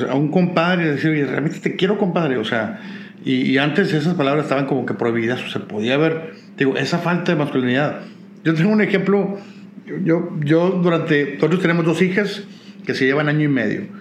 a 0.09 0.15
un 0.15 0.31
compadre, 0.31 0.91
decirle, 0.91 1.25
realmente 1.25 1.59
te 1.59 1.75
quiero, 1.75 1.97
compadre, 1.97 2.37
o 2.37 2.45
sea, 2.45 2.79
y, 3.25 3.57
antes 3.57 3.93
esas 3.93 4.13
palabras 4.13 4.45
estaban 4.45 4.65
como 4.65 4.85
que 4.85 4.93
prohibidas, 4.93 5.43
o 5.43 5.49
sea, 5.49 5.61
podía 5.63 5.95
haber, 5.95 6.31
digo, 6.55 6.77
esa 6.77 6.99
falta 6.99 7.33
de 7.33 7.37
masculinidad. 7.37 8.03
Yo 8.45 8.53
tengo 8.53 8.71
un 8.71 8.81
ejemplo, 8.81 9.37
yo, 10.05 10.37
yo 10.39 10.69
durante, 10.69 11.33
nosotros 11.33 11.61
tenemos 11.61 11.83
dos 11.83 12.01
hijas 12.01 12.45
que 12.85 12.93
se 12.93 13.05
llevan 13.05 13.27
año 13.27 13.43
y 13.43 13.49
medio 13.49 13.96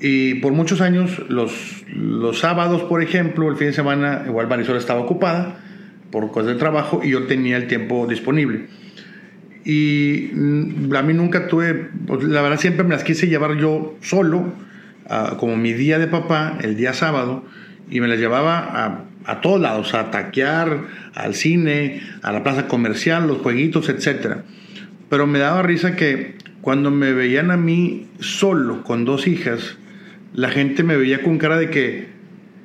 y 0.00 0.36
por 0.36 0.52
muchos 0.52 0.80
años, 0.80 1.22
los, 1.28 1.84
los 1.94 2.38
sábados, 2.38 2.82
por 2.84 3.02
ejemplo, 3.02 3.50
el 3.50 3.56
fin 3.56 3.68
de 3.68 3.72
semana, 3.74 4.22
igual 4.26 4.48
Marisol 4.48 4.76
estaba 4.76 5.00
ocupada 5.00 5.58
por 6.10 6.30
cosas 6.30 6.54
de 6.54 6.54
trabajo 6.54 7.02
y 7.04 7.10
yo 7.10 7.26
tenía 7.26 7.56
el 7.56 7.66
tiempo 7.66 8.06
disponible. 8.06 8.66
Y 9.64 10.30
mm, 10.32 10.94
a 10.94 11.02
mí 11.02 11.12
nunca 11.12 11.48
tuve, 11.48 11.90
pues, 12.06 12.24
la 12.24 12.40
verdad 12.40 12.58
siempre 12.58 12.82
me 12.84 12.94
las 12.94 13.04
quise 13.04 13.28
llevar 13.28 13.56
yo 13.58 13.96
solo, 14.00 14.52
como 15.38 15.56
mi 15.56 15.72
día 15.72 15.98
de 15.98 16.06
papá, 16.06 16.56
el 16.62 16.76
día 16.76 16.92
sábado, 16.92 17.44
y 17.90 18.00
me 18.00 18.06
las 18.06 18.20
llevaba 18.20 18.58
a, 18.58 19.04
a 19.24 19.40
todos 19.40 19.60
lados, 19.60 19.92
a 19.92 20.12
taquear, 20.12 20.84
al 21.14 21.34
cine, 21.34 22.00
a 22.22 22.30
la 22.30 22.44
plaza 22.44 22.68
comercial, 22.68 23.26
los 23.26 23.38
jueguitos, 23.38 23.88
etc. 23.88 24.38
Pero 25.08 25.26
me 25.26 25.40
daba 25.40 25.62
risa 25.62 25.96
que 25.96 26.36
cuando 26.60 26.92
me 26.92 27.12
veían 27.12 27.50
a 27.50 27.56
mí 27.56 28.06
solo 28.20 28.84
con 28.84 29.04
dos 29.04 29.26
hijas, 29.26 29.78
la 30.34 30.50
gente 30.50 30.82
me 30.82 30.96
veía 30.96 31.22
con 31.22 31.38
cara 31.38 31.58
de 31.58 31.70
que, 31.70 32.08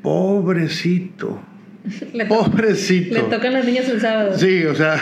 pobrecito. 0.01 1.41
pobrecito. 2.27 3.15
Le 3.15 3.21
tocan 3.23 3.53
las 3.53 3.65
niñas 3.65 3.89
el 3.89 4.01
sábado. 4.01 4.37
Sí, 4.37 4.65
o 4.65 4.75
sea, 4.75 4.97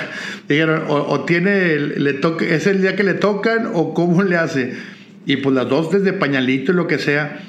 dijeron, 0.48 0.84
o, 0.88 1.22
tiene, 1.26 1.78
le 1.78 2.14
toca, 2.14 2.46
es 2.46 2.68
el 2.68 2.82
día 2.82 2.96
que 2.96 3.04
le 3.04 3.14
tocan 3.14 3.72
o 3.74 3.94
cómo 3.94 4.24
le 4.24 4.38
hace. 4.38 4.74
Y 5.26 5.38
pues 5.38 5.56
las 5.56 5.70
dos 5.70 5.92
desde 5.92 6.14
pañalito 6.14 6.72
y 6.72 6.76
lo 6.76 6.88
que 6.88 6.98
sea. 6.98 7.40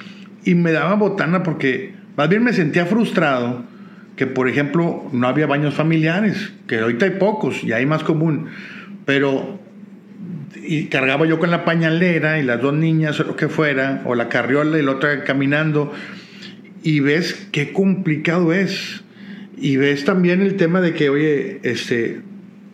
Y 0.45 0.55
me 0.55 0.73
daba 0.73 0.95
botana 0.95 1.43
porque 1.43 1.95
más 2.17 2.29
bien 2.29 2.45
me 2.45 2.53
sentía 2.53 2.87
frustrado 2.87 3.65
que, 4.17 4.27
por 4.27 4.49
ejemplo, 4.49 5.09
no 5.13 5.27
había 5.27 5.47
baños 5.47 5.75
familiares, 5.75 6.53
que 6.69 6.79
ahorita 6.79 7.07
hay 7.07 7.13
pocos 7.13 7.65
y 7.65 7.73
hay 7.73 7.87
más 7.87 8.05
común. 8.05 8.47
Pero 9.05 9.59
y 10.67 10.87
cargaba 10.87 11.27
yo 11.27 11.39
con 11.39 11.51
la 11.51 11.65
pañalera 11.65 12.39
y 12.39 12.43
las 12.43 12.61
dos 12.61 12.75
niñas 12.75 13.19
o 13.21 13.25
lo 13.25 13.37
que 13.37 13.49
fuera, 13.49 14.03
o 14.05 14.15
la 14.15 14.29
carriola 14.29 14.79
y 14.79 14.83
la 14.83 14.93
otra 14.93 15.25
caminando, 15.25 15.93
y 16.83 17.01
ves 17.01 17.49
qué 17.53 17.73
complicado 17.73 18.53
es. 18.53 19.03
Y 19.57 19.77
ves 19.77 20.05
también 20.05 20.43
el 20.43 20.57
tema 20.57 20.81
de 20.81 20.95
que, 20.95 21.09
oye, 21.09 21.61
este, 21.63 22.21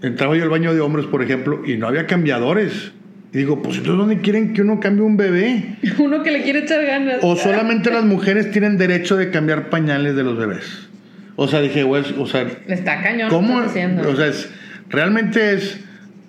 entraba 0.02 0.36
yo 0.36 0.42
al 0.42 0.48
baño 0.48 0.74
de 0.74 0.80
hombres, 0.80 1.06
por 1.06 1.22
ejemplo, 1.22 1.62
y 1.66 1.76
no 1.76 1.86
había 1.86 2.06
cambiadores. 2.06 2.92
Y 3.32 3.38
digo, 3.38 3.62
pues 3.62 3.76
entonces, 3.76 3.98
¿dónde 3.98 4.20
quieren 4.20 4.54
que 4.54 4.62
uno 4.62 4.80
cambie 4.80 5.04
un 5.04 5.16
bebé? 5.16 5.76
uno 5.98 6.22
que 6.22 6.30
le 6.30 6.42
quiere 6.42 6.60
echar 6.60 6.84
ganas. 6.84 7.18
O 7.22 7.36
solamente 7.36 7.90
las 7.90 8.04
mujeres 8.04 8.50
tienen 8.50 8.76
derecho 8.76 9.16
de 9.16 9.30
cambiar 9.30 9.70
pañales 9.70 10.16
de 10.16 10.24
los 10.24 10.36
bebés. 10.36 10.88
O 11.36 11.46
sea, 11.46 11.60
dije, 11.60 11.84
güey, 11.84 12.02
o 12.18 12.26
sea... 12.26 12.46
Está 12.66 13.02
cañón. 13.02 13.30
¿Cómo? 13.30 13.58
O 13.58 13.68
sea, 13.68 14.26
es, 14.26 14.50
realmente 14.88 15.54
es 15.54 15.80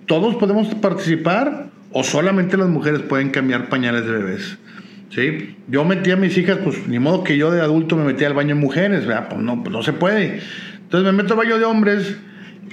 ¿Todos 0.06 0.36
podemos 0.36 0.68
participar 0.76 1.70
o 1.92 2.04
solamente 2.04 2.58
las 2.58 2.70
mujeres 2.70 3.02
pueden 3.02 3.30
cambiar 3.30 3.70
pañales 3.70 4.06
de 4.06 4.12
bebés? 4.12 4.58
¿Sí? 5.10 5.56
Yo 5.68 5.84
metí 5.84 6.12
a 6.12 6.16
mis 6.16 6.38
hijas, 6.38 6.60
pues 6.64 6.88
ni 6.88 7.00
modo 7.00 7.24
que 7.24 7.38
yo 7.38 7.52
de 7.52 7.62
adulto 7.62 7.98
me 7.98 8.06
metí 8.06 8.24
al 8.24 8.34
baño 8.34 8.56
de 8.56 8.62
mujeres. 8.62 9.06
Pues 9.06 9.42
no, 9.42 9.62
pues 9.62 9.74
no 9.74 9.84
se 9.84 9.94
puede. 9.94 10.40
Entonces 10.84 11.12
me 11.12 11.24
meto 11.24 11.34
al 11.34 11.40
baño 11.40 11.58
de 11.58 11.66
hombres 11.66 12.18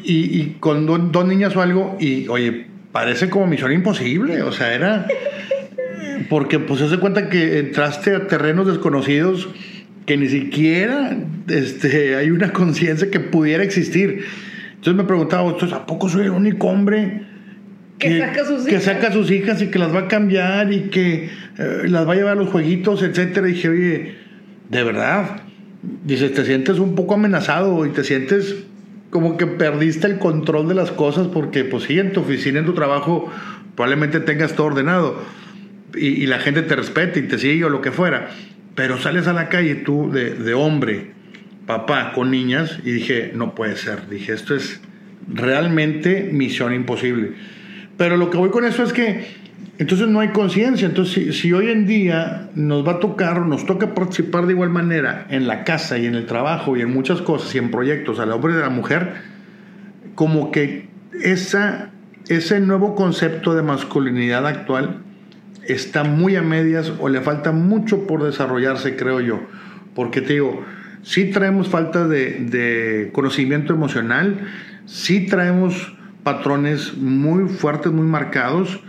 y, 0.05 0.57
con 0.61 0.87
dos 0.87 1.27
niñas 1.27 1.57
o 1.57 1.63
algo 1.63 1.97
y, 2.01 2.29
oye, 2.29 2.67
parece 2.93 3.29
como 3.29 3.47
misión 3.47 3.73
imposible, 3.73 4.43
o 4.43 4.53
sea, 4.53 4.75
era... 4.75 5.07
Porque 6.29 6.59
pues 6.59 6.81
se 6.81 6.99
cuenta 6.99 7.31
que 7.31 7.59
entraste 7.61 8.15
a 8.15 8.27
terrenos 8.27 8.67
desconocidos 8.67 9.49
que 10.05 10.17
ni 10.17 10.29
siquiera 10.29 11.17
este, 11.49 12.17
hay 12.17 12.31
una 12.31 12.53
conciencia 12.53 13.11
que 13.11 13.21
pudiera 13.21 13.63
existir. 13.63 14.25
Entonces 14.79 14.95
me 14.95 15.05
preguntaba, 15.05 15.51
¿a 15.51 15.87
poco 15.87 16.09
soy 16.09 16.27
el 16.27 16.31
único 16.31 16.69
hombre 16.69 17.23
que, 17.99 18.21
saca, 18.21 18.45
sus 18.45 18.65
que 18.65 18.79
saca 18.79 19.09
a 19.09 19.13
sus 19.13 19.29
hijas 19.33 19.61
y 19.61 19.69
que 19.69 19.79
las 19.81 19.93
va 19.93 20.01
a 20.01 20.09
cambiar 20.09 20.73
y 20.73 20.83
que 20.83 21.31
eh, 21.59 21.83
las 21.87 22.07
va 22.07 22.13
a 22.13 22.17
llevar 22.17 22.33
a 22.33 22.37
los 22.37 22.49
jueguitos, 22.49 23.03
etcétera? 23.03 23.49
Y 23.49 23.55
dije, 23.55 23.69
oye, 23.69 24.15
de 24.71 24.85
verdad, 24.85 25.43
dice, 26.05 26.29
te 26.29 26.45
sientes 26.45 26.79
un 26.79 26.95
poco 26.95 27.15
amenazado 27.15 27.85
y 27.87 27.91
te 27.91 28.05
sientes 28.05 28.55
como 29.11 29.37
que 29.37 29.49
perdiste 29.49 30.07
el 30.07 30.19
control 30.19 30.69
de 30.69 30.77
las 30.77 30.93
cosas 30.93 31.27
porque, 31.27 31.65
pues 31.65 31.85
sí, 31.85 31.99
en 31.99 32.13
tu 32.13 32.21
oficina, 32.21 32.61
en 32.61 32.67
tu 32.67 32.75
trabajo, 32.75 33.29
probablemente 33.75 34.21
tengas 34.21 34.55
todo 34.55 34.69
ordenado 34.69 35.21
y, 35.97 36.07
y 36.07 36.27
la 36.27 36.39
gente 36.39 36.63
te 36.63 36.77
respete 36.77 37.19
y 37.19 37.23
te 37.23 37.37
sigue 37.37 37.65
o 37.65 37.69
lo 37.69 37.81
que 37.81 37.91
fuera. 37.91 38.29
Pero 38.77 38.97
sales 38.99 39.27
a 39.27 39.33
la 39.33 39.49
calle 39.49 39.75
tú 39.75 40.13
de, 40.13 40.35
de 40.35 40.55
hombre, 40.55 41.18
papá 41.69 42.13
con 42.15 42.31
niñas 42.31 42.79
y 42.83 42.93
dije, 42.93 43.31
no 43.35 43.55
puede 43.55 43.77
ser. 43.77 44.09
Dije, 44.09 44.33
esto 44.33 44.55
es 44.55 44.81
realmente 45.29 46.31
misión 46.33 46.73
imposible. 46.73 47.33
Pero 47.99 48.17
lo 48.17 48.31
que 48.31 48.39
voy 48.39 48.49
con 48.49 48.65
eso 48.65 48.83
es 48.83 48.95
que 48.95 49.27
entonces 49.77 50.09
no 50.09 50.21
hay 50.21 50.29
conciencia. 50.29 50.89
Entonces, 50.89 51.39
si, 51.39 51.53
hoy 51.53 51.69
en 51.69 51.87
día 51.87 52.49
nos 52.55 52.89
va 52.89 52.93
a 52.93 53.01
tocar, 53.01 53.43
nos 53.43 53.67
toca 53.67 53.95
participar 53.95 54.47
de 54.47 54.55
igual 54.55 54.71
manera 54.71 55.27
en 55.29 55.47
la 55.47 55.65
casa 55.65 55.99
y 55.99 56.07
en 56.07 56.15
el 56.15 56.25
trabajo 56.25 56.75
y 56.75 56.81
en 56.81 56.91
muchas 56.91 57.21
cosas 57.21 57.55
y 57.55 57.59
en 57.59 57.71
proyectos 57.71 58.19
al 58.19 58.33
hombre 58.33 58.55
y 58.55 58.57
a 58.57 58.61
la 58.61 58.71
mujer, 58.71 59.17
como 60.15 60.51
que 60.51 60.89
esa, 61.23 61.91
ese 62.29 62.61
nuevo 62.61 62.95
concepto 62.95 63.55
de 63.55 63.63
masculinidad 63.63 64.47
actual 64.47 65.03
está 65.67 66.03
muy 66.03 66.35
a 66.37 66.41
medias 66.41 66.95
o 66.99 67.11
le 67.11 67.21
falta 67.21 67.53
mucho 67.53 68.07
por 68.07 68.25
desarrollarse, 68.25 68.97
creo 68.97 69.21
yo. 69.21 69.41
Porque 69.95 70.23
te 70.23 70.33
digo, 70.33 70.65
sí 71.03 71.27
traemos 71.27 71.69
falta 71.69 72.07
de, 72.07 73.11
conocimiento 73.13 73.73
emocional, 73.73 74.39
sí 74.87 75.27
traemos 75.27 75.95
patrones 76.23 76.97
muy 76.97 77.49
fuertes, 77.49 77.93
muy 77.93 78.07
marcados, 78.07 78.81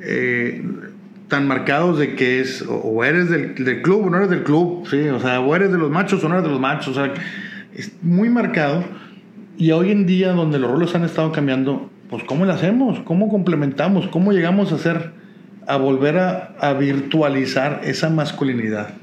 eh, 0.00 0.64
tan 1.28 1.46
marcados 1.46 1.98
de 1.98 2.14
que 2.14 2.40
es 2.40 2.64
o 2.66 3.04
eres 3.04 3.28
del, 3.28 3.82
club 3.82 4.06
o 4.06 4.10
no 4.10 4.16
eres 4.16 4.30
del 4.30 4.42
club, 4.42 4.86
¿sí? 4.88 5.08
o 5.08 5.20
sea, 5.20 5.40
o 5.40 5.54
eres 5.54 5.70
de 5.70 5.78
los 5.78 5.90
machos 5.90 6.24
o 6.24 6.28
no 6.28 6.36
eres 6.36 6.44
de 6.44 6.50
los 6.50 6.60
machos, 6.60 6.88
o 6.88 6.94
sea, 6.94 7.12
es 7.74 7.92
muy 8.02 8.30
marcado. 8.30 8.84
Y 9.56 9.72
hoy 9.72 9.90
en 9.90 10.06
día, 10.06 10.32
donde 10.32 10.58
los 10.58 10.70
roles 10.70 10.94
han 10.94 11.04
estado 11.04 11.32
cambiando, 11.32 11.90
pues 12.08 12.22
¿cómo 12.24 12.46
lo 12.46 12.52
hacemos? 12.52 13.00
¿Cómo 13.00 13.28
complementamos? 13.28 14.06
¿Cómo 14.06 14.32
llegamos 14.32 14.72
a 14.72 14.78
ser 14.78 15.18
a 15.68 15.76
volver 15.76 16.16
a, 16.16 16.72
virtualizar 16.72 17.82
esa 17.84 18.08
masculinidad. 18.08 18.94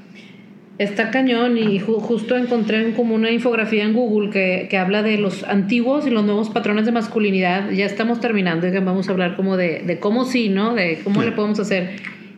Está 0.77 1.09
cañón 1.09 1.57
y 1.57 1.79
justo 1.79 2.35
encontré 2.35 2.91
como 2.95 3.15
una 3.15 3.31
infografía 3.31 3.83
en 3.83 3.93
Google 3.93 4.29
que, 4.29 4.77
habla 4.77 5.03
de 5.03 5.17
los 5.17 5.43
antiguos 5.45 6.05
y 6.05 6.09
los 6.09 6.25
nuevos 6.25 6.49
patrones 6.49 6.85
de 6.85 6.91
masculinidad. 6.91 7.69
Ya 7.69 7.85
estamos 7.85 8.19
terminando, 8.19 8.67
vamos 8.83 9.07
a 9.07 9.13
hablar 9.13 9.37
como 9.37 9.55
de, 9.55 9.97
cómo 10.01 10.25
sí, 10.25 10.49
¿no? 10.49 10.73
De 10.73 10.99
cómo 11.01 11.23
le 11.23 11.31
podemos 11.31 11.61
hacer. 11.61 11.91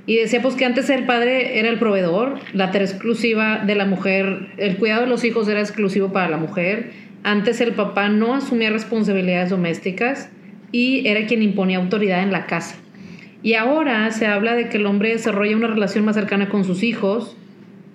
Y 0.06 0.18
decía 0.18 0.40
pues 0.40 0.54
que 0.54 0.66
antes 0.66 0.88
el 0.92 1.06
padre 1.06 1.58
era 1.58 1.68
el 1.70 1.80
proveedor, 1.80 2.40
la 2.54 2.72
tarea 2.72 2.88
exclusiva 2.88 3.64
de 3.66 3.74
la 3.74 3.86
mujer, 3.86 4.50
el 4.58 4.78
cuidado 4.78 5.02
de 5.02 5.08
los 5.08 5.24
hijos 5.24 5.48
era 5.48 5.60
exclusivo 5.60 6.14
para 6.14 6.30
la 6.30 6.38
mujer. 6.38 6.92
Antes 7.24 7.60
el 7.60 7.74
papá 7.74 8.08
no 8.08 8.36
asumía 8.36 8.70
responsabilidades 8.70 9.50
domésticas 9.50 10.30
y 10.72 11.08
era 11.08 11.26
quien 11.26 11.42
imponía 11.42 11.80
autoridad 11.80 12.22
en 12.22 12.32
la 12.32 12.46
casa. 12.46 12.76
Y 13.42 13.56
ahora 13.56 14.12
se 14.12 14.28
habla 14.28 14.54
de 14.54 14.70
que 14.70 14.78
el 14.78 14.86
hombre 14.86 15.10
desarrolla 15.10 15.58
una 15.58 15.68
relación 15.68 16.06
más 16.06 16.16
cercana 16.16 16.50
con 16.50 16.64
sus 16.64 16.84
hijos, 16.84 17.36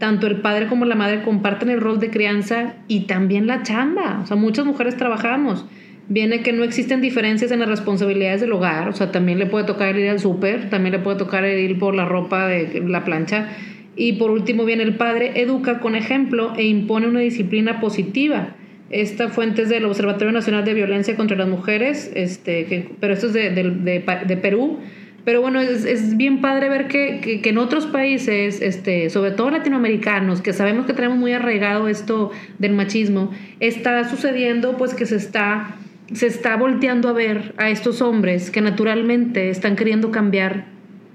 tanto 0.03 0.27
el 0.27 0.41
padre 0.41 0.67
como 0.67 0.85
la 0.85 0.97
madre 0.97 1.23
comparten 1.23 1.71
el 1.71 1.81
rol 1.81 2.01
de 2.01 2.11
crianza 2.11 2.75
y 2.89 3.03
también 3.03 3.47
la 3.47 3.63
chamba. 3.63 4.19
O 4.21 4.27
sea, 4.27 4.37
muchas 4.37 4.67
mujeres 4.67 4.97
trabajamos. 4.97 5.65
Viene 6.09 6.43
que 6.43 6.53
no 6.53 6.65
existen 6.65 7.01
diferencias 7.01 7.53
en 7.53 7.61
las 7.61 7.69
responsabilidades 7.69 8.41
del 8.41 8.51
hogar. 8.51 8.89
O 8.89 8.93
sea, 8.95 9.13
también 9.13 9.39
le 9.39 9.47
puede 9.47 9.65
tocar 9.65 9.97
ir 9.97 10.11
al 10.11 10.19
súper, 10.19 10.71
también 10.71 10.91
le 10.91 10.99
puede 10.99 11.19
tocar 11.19 11.45
ir 11.45 11.79
por 11.79 11.95
la 11.95 12.05
ropa 12.05 12.49
de 12.49 12.83
la 12.85 13.05
plancha. 13.05 13.51
Y 13.95 14.15
por 14.15 14.33
último 14.33 14.65
viene 14.65 14.83
el 14.83 14.97
padre, 14.97 15.41
educa 15.41 15.79
con 15.79 15.95
ejemplo 15.95 16.53
e 16.57 16.65
impone 16.65 17.07
una 17.07 17.21
disciplina 17.21 17.79
positiva. 17.79 18.57
Esta 18.91 19.29
fuente 19.29 19.63
es 19.63 19.69
del 19.69 19.85
Observatorio 19.85 20.33
Nacional 20.33 20.65
de 20.65 20.75
Violencia 20.75 21.15
contra 21.15 21.37
las 21.37 21.47
Mujeres, 21.47 22.11
este, 22.17 22.89
pero 22.99 23.15
esto 23.15 23.29
es 23.29 23.35
de, 23.35 23.51
de 23.53 24.37
Perú 24.37 24.81
pero 25.25 25.41
bueno, 25.41 25.61
es, 25.61 26.17
bien 26.17 26.41
padre 26.41 26.69
ver 26.69 26.89
que, 26.89 27.41
en 27.45 27.59
otros 27.59 27.87
países, 27.87 28.61
este, 28.61 29.09
sobre 29.09 29.31
todo 29.31 29.51
latinoamericanos, 29.51 30.43
que 30.43 30.53
sabemos 30.53 30.87
que 30.87 30.95
tenemos 30.95 31.17
muy 31.17 31.33
arraigado 31.33 31.87
esto 31.87 32.33
del 32.59 32.73
machismo, 32.73 33.31
está 33.61 34.09
sucediendo 34.09 34.77
pues 34.77 34.95
que 34.95 35.07
se 35.07 35.17
está, 35.17 35.77
se 36.13 36.27
está 36.27 36.57
volteando 36.57 37.09
a 37.09 37.13
ver 37.13 37.55
a 37.57 37.71
estos 37.71 38.03
hombres 38.03 38.51
que 38.51 38.61
naturalmente 38.61 39.49
están 39.49 39.77
queriendo 39.77 40.11
cambiar 40.11 40.65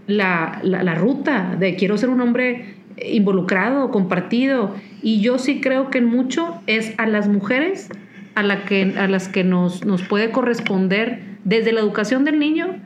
la, 0.07 0.61
la, 0.63 0.95
ruta 0.95 1.57
de 1.59 1.75
quiero 1.75 1.97
ser 1.97 2.07
un 2.07 2.21
hombre 2.21 2.75
involucrado, 3.05 3.91
compartido. 3.91 4.73
Y 5.01 5.19
yo 5.19 5.37
sí 5.37 5.59
creo 5.59 5.89
que 5.89 5.99
mucho 5.99 6.61
es 6.65 6.93
a 6.97 7.07
las 7.07 7.27
mujeres 7.27 7.89
a, 8.35 8.43
la 8.43 8.63
que, 8.63 8.93
a 8.97 9.09
las 9.09 9.27
que 9.27 9.43
nos, 9.43 9.85
nos 9.85 10.01
puede 10.01 10.31
corresponder 10.31 11.19
desde 11.43 11.73
la 11.73 11.81
educación 11.81 12.23
del 12.23 12.39
niño 12.39 12.77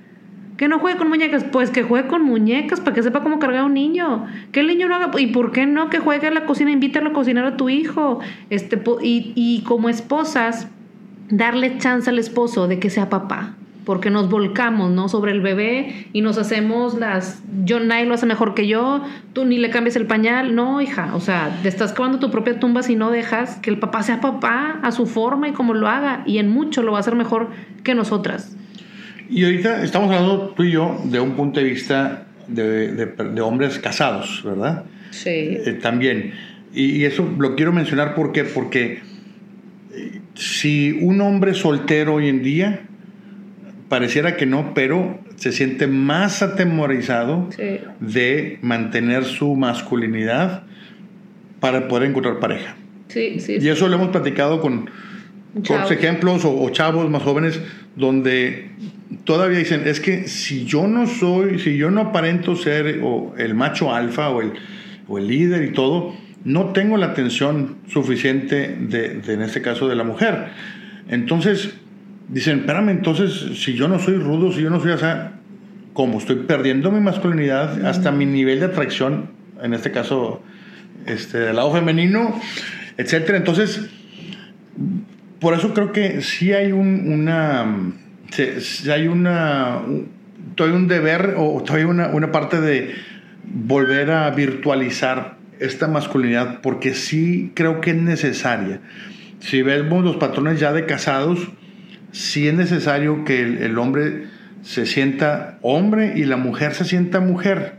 que 0.62 0.67
no 0.67 0.78
juegue 0.78 0.95
con 0.95 1.10
muñecas, 1.10 1.43
pues 1.43 1.71
que 1.71 1.82
juegue 1.82 2.08
con 2.08 2.24
muñecas 2.24 2.80
para 2.82 2.93
que 2.93 3.02
sepa 3.02 3.21
cómo 3.24 3.39
cargar 3.39 3.62
a 3.62 3.65
un 3.65 3.74
niño. 3.74 4.28
Que 4.52 4.60
el 4.60 4.67
niño 4.67 4.88
no 4.88 4.93
haga, 4.93 5.10
y 5.19 5.26
por 5.26 5.52
qué 5.52 5.65
no 5.65 5.89
que 5.89 5.97
juegue 5.97 6.28
a 6.28 6.32
la 6.32 6.45
cocina, 6.45 6.69
invítalo 6.69 7.10
a 7.10 7.13
cocinar 7.13 7.45
a 7.45 7.58
tu 7.58 7.69
hijo. 7.69 8.19
Este, 8.52 8.80
y, 9.02 9.34
y 9.36 9.63
como 9.63 9.89
esposas, 9.89 10.67
darle 11.32 11.80
chance 11.80 12.12
al 12.12 12.19
esposo 12.19 12.67
de 12.67 12.78
que 12.78 12.91
sea 12.91 13.10
papá. 13.10 13.56
Porque 13.86 14.12
nos 14.12 14.30
volcamos, 14.30 14.91
¿no? 14.91 15.10
Sobre 15.10 15.32
el 15.32 15.41
bebé 15.41 16.06
y 16.13 16.21
nos 16.21 16.38
hacemos 16.38 16.93
las. 16.93 17.41
Yo, 17.65 17.80
nadie 17.80 18.06
lo 18.06 18.13
hace 18.13 18.28
mejor 18.28 18.54
que 18.54 18.67
yo, 18.67 19.02
tú 19.34 19.45
ni 19.45 19.58
le 19.58 19.71
cambies 19.71 19.95
el 19.95 20.06
pañal. 20.06 20.54
No, 20.54 20.80
hija, 20.80 21.15
o 21.15 21.21
sea, 21.21 21.58
te 21.63 21.69
estás 21.69 21.91
cavando 21.91 22.19
tu 22.19 22.30
propia 22.30 22.60
tumba 22.60 22.84
si 22.84 22.95
no 22.95 23.10
dejas 23.10 23.56
que 23.56 23.71
el 23.71 23.80
papá 23.80 24.04
sea 24.04 24.21
papá 24.21 24.78
a 24.84 24.91
su 24.91 25.08
forma 25.08 25.50
y 25.50 25.54
como 25.54 25.74
lo 25.74 25.88
haga. 25.88 26.21
Y 26.28 26.38
en 26.38 26.52
mucho 26.52 26.84
lo 26.84 26.91
va 26.91 27.00
a 27.00 27.02
hacer 27.02 27.15
mejor 27.15 27.50
que 27.84 27.95
nosotras. 27.95 28.56
Y 29.32 29.46
ahorita 29.46 29.82
estamos 29.82 30.12
hablando 30.12 30.50
tú 30.50 30.63
y 30.63 30.72
yo 30.72 31.02
de 31.06 31.22
un 31.22 31.38
punto 31.38 31.62
de 31.62 31.65
vista 31.65 32.28
de, 32.48 32.91
de, 32.94 33.41
hombres 33.41 33.80
casados, 33.80 34.41
¿verdad? 34.44 34.84
Sí. 35.12 35.30
Eh, 35.30 35.80
también. 35.82 36.34
Y, 36.74 37.06
eso 37.06 37.34
lo 37.39 37.56
quiero 37.56 37.72
mencionar 37.72 38.13
porque, 38.13 38.44
porque 38.44 39.00
eh, 39.94 40.20
si 40.36 41.00
un 41.02 41.22
hombre 41.22 41.54
soltero 41.54 42.15
hoy 42.15 42.28
en 42.28 42.44
día, 42.44 42.82
pareciera 43.88 44.36
que 44.36 44.46
no, 44.46 44.74
pero 44.74 45.20
se 45.38 45.54
siente 45.54 45.88
más 45.88 46.41
atemorizado 46.41 47.48
de 48.02 48.60
mantener 48.62 49.24
su 49.24 49.56
masculinidad 49.56 50.63
para 51.62 51.88
poder 51.88 52.10
encontrar 52.10 52.39
pareja. 52.39 52.76
Sí, 53.08 53.39
sí, 53.39 53.58
y 53.62 53.70
eso 53.70 53.88
lo 53.88 53.96
hemos 53.96 54.10
platicado 54.10 54.62
con, 54.62 54.89
con 55.68 55.92
ejemplos 55.92 56.46
o, 56.46 56.62
o, 56.62 56.70
chavos 56.70 57.10
más 57.10 57.24
jóvenes 57.24 57.60
donde 57.96 58.72
todavía 59.24 59.60
dicen, 59.60 59.84
es 59.86 60.00
que 60.00 60.28
si 60.28 60.66
yo 60.66 60.88
no 60.88 61.08
soy, 61.08 61.60
si 61.60 61.78
yo 61.78 61.92
no 61.92 62.02
aparento 62.02 62.56
ser 62.56 63.02
o 63.04 63.34
el 63.38 63.54
macho 63.54 63.94
alfa 63.94 64.30
o 64.30 64.42
el, 64.42 64.54
o 65.08 65.18
el 65.18 65.28
líder 65.28 65.64
y 65.64 65.74
todo, 65.74 66.14
no 66.44 66.68
tengo 66.68 66.98
la 66.98 67.08
atención 67.08 67.78
suficiente 67.88 68.76
de, 68.80 69.22
en 69.28 69.42
este 69.42 69.62
caso 69.62 69.88
de 69.88 69.96
la 69.96 70.04
mujer. 70.04 70.48
Entonces, 71.10 71.74
dicen, 72.30 72.60
espérame, 72.60 72.90
entonces, 72.90 73.60
si 73.60 73.74
yo 73.74 73.88
no 73.88 74.00
soy 74.00 74.16
rudo, 74.16 74.52
si 74.52 74.62
yo 74.62 74.70
no 74.70 74.80
soy 74.80 74.94
así, 74.94 75.06
como 75.94 76.20
estoy 76.20 76.38
perdiendo 76.38 76.92
mi 76.92 77.02
masculinidad, 77.02 77.86
hasta 77.86 78.12
mi 78.12 78.26
nivel 78.26 78.60
de 78.60 78.68
atracción, 78.68 79.32
en 79.62 79.74
este 79.74 79.92
caso, 79.92 80.42
este, 81.06 81.40
del 81.40 81.58
lado 81.58 81.72
femenino, 81.74 82.40
etcétera. 82.98 83.38
Entonces, 83.38 83.90
por 85.41 85.54
eso 85.54 85.73
creo 85.73 85.91
que 85.91 86.21
sí 86.21 86.54
hay 86.54 86.71
una 86.71 87.91
si 88.32 88.89
hay 88.89 89.08
una, 89.08 89.82
todavía 90.56 90.77
un 90.77 90.88
deber 90.88 91.36
o 91.38 91.62
todavía 91.63 91.88
una, 91.88 92.08
una 92.08 92.32
parte 92.32 92.62
de 92.62 92.95
volver 93.43 94.12
a 94.12 94.30
virtualizar 94.32 95.38
esta 95.60 95.88
masculinidad 95.88 96.62
porque 96.62 96.93
sí 96.93 97.51
creo 97.56 97.82
que 97.82 97.91
es 97.91 97.97
necesaria. 97.97 98.80
Si 99.39 99.62
vemos 99.62 100.04
los 100.04 100.15
patrones 100.17 100.60
ya 100.60 100.71
de 100.71 100.86
casados, 100.86 101.49
sí 102.12 102.47
es 102.47 102.54
necesario 102.54 103.25
que 103.25 103.41
el, 103.41 103.77
hombre 103.77 104.27
se 104.62 104.86
sienta 104.86 105.58
hombre 105.62 106.13
y 106.15 106.25
la 106.25 106.38
mujer 106.38 106.73
se 106.73 106.86
sienta 106.86 107.19
mujer. 107.19 107.75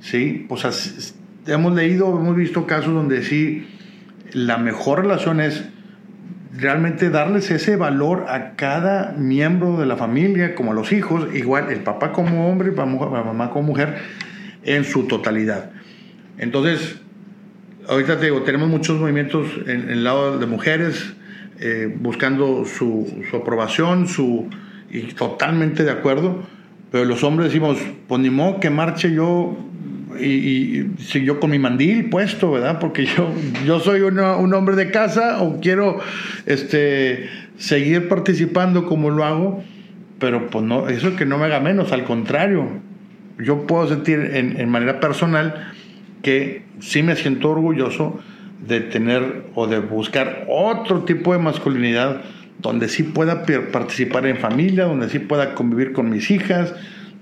¿sí? 0.00 0.46
Pues 0.48 1.04
hemos 1.46 1.74
leído, 1.74 2.08
hemos 2.18 2.36
visto 2.36 2.66
casos 2.66 2.94
donde 2.94 3.22
sí 3.22 3.66
la 4.32 4.58
mejor 4.58 5.00
relación 5.00 5.40
es 5.40 5.64
realmente 6.52 7.10
darles 7.10 7.50
ese 7.50 7.76
valor 7.76 8.26
a 8.28 8.56
cada 8.56 9.12
miembro 9.12 9.78
de 9.78 9.86
la 9.86 9.96
familia, 9.96 10.54
como 10.54 10.72
a 10.72 10.74
los 10.74 10.92
hijos, 10.92 11.28
igual 11.34 11.70
el 11.70 11.80
papá 11.80 12.12
como 12.12 12.50
hombre 12.50 12.72
la 12.74 12.86
mamá 12.86 13.50
como 13.50 13.68
mujer, 13.68 13.98
en 14.64 14.84
su 14.84 15.06
totalidad. 15.06 15.70
Entonces, 16.38 17.00
ahorita 17.88 18.18
te 18.18 18.26
digo, 18.26 18.42
tenemos 18.42 18.68
muchos 18.68 18.98
movimientos 18.98 19.46
en, 19.66 19.90
el 19.90 20.04
lado 20.04 20.38
de 20.38 20.46
mujeres, 20.46 21.14
eh, 21.60 21.94
buscando 22.00 22.64
su, 22.64 23.24
su, 23.30 23.36
aprobación, 23.36 24.08
su, 24.08 24.48
y 24.90 25.02
totalmente 25.12 25.84
de 25.84 25.90
acuerdo, 25.90 26.42
pero 26.90 27.04
los 27.04 27.22
hombres 27.22 27.50
decimos, 27.50 27.78
pues 28.08 28.20
ni 28.20 28.30
que 28.60 28.70
marche 28.70 29.12
yo 29.12 29.56
y, 30.22 30.92
y 30.98 31.24
yo 31.24 31.40
con 31.40 31.50
mi 31.50 31.58
mandil 31.58 32.10
puesto, 32.10 32.52
¿verdad? 32.52 32.78
Porque 32.78 33.06
yo, 33.06 33.32
yo 33.64 33.80
soy 33.80 34.00
un 34.02 34.54
hombre 34.54 34.76
de 34.76 34.90
casa 34.90 35.42
o 35.42 35.60
quiero 35.60 36.00
este, 36.46 37.28
seguir 37.56 38.08
participando 38.08 38.86
como 38.86 39.10
lo 39.10 39.24
hago, 39.24 39.64
pero 40.18 40.48
pues 40.48 40.64
no, 40.64 40.88
eso 40.88 41.16
que 41.16 41.26
no 41.26 41.38
me 41.38 41.46
haga 41.46 41.60
menos, 41.60 41.92
al 41.92 42.04
contrario, 42.04 42.68
yo 43.38 43.66
puedo 43.66 43.88
sentir 43.88 44.18
en, 44.34 44.60
en 44.60 44.68
manera 44.68 45.00
personal 45.00 45.72
que 46.22 46.62
sí 46.80 47.02
me 47.02 47.16
siento 47.16 47.50
orgulloso 47.50 48.20
de 48.66 48.80
tener 48.80 49.44
o 49.54 49.66
de 49.66 49.78
buscar 49.78 50.44
otro 50.48 51.04
tipo 51.04 51.32
de 51.32 51.38
masculinidad 51.38 52.22
donde 52.58 52.88
sí 52.88 53.02
pueda 53.02 53.44
participar 53.72 54.26
en 54.26 54.36
familia, 54.36 54.84
donde 54.84 55.08
sí 55.08 55.18
pueda 55.18 55.54
convivir 55.54 55.92
con 55.92 56.10
mis 56.10 56.30
hijas, 56.30 56.74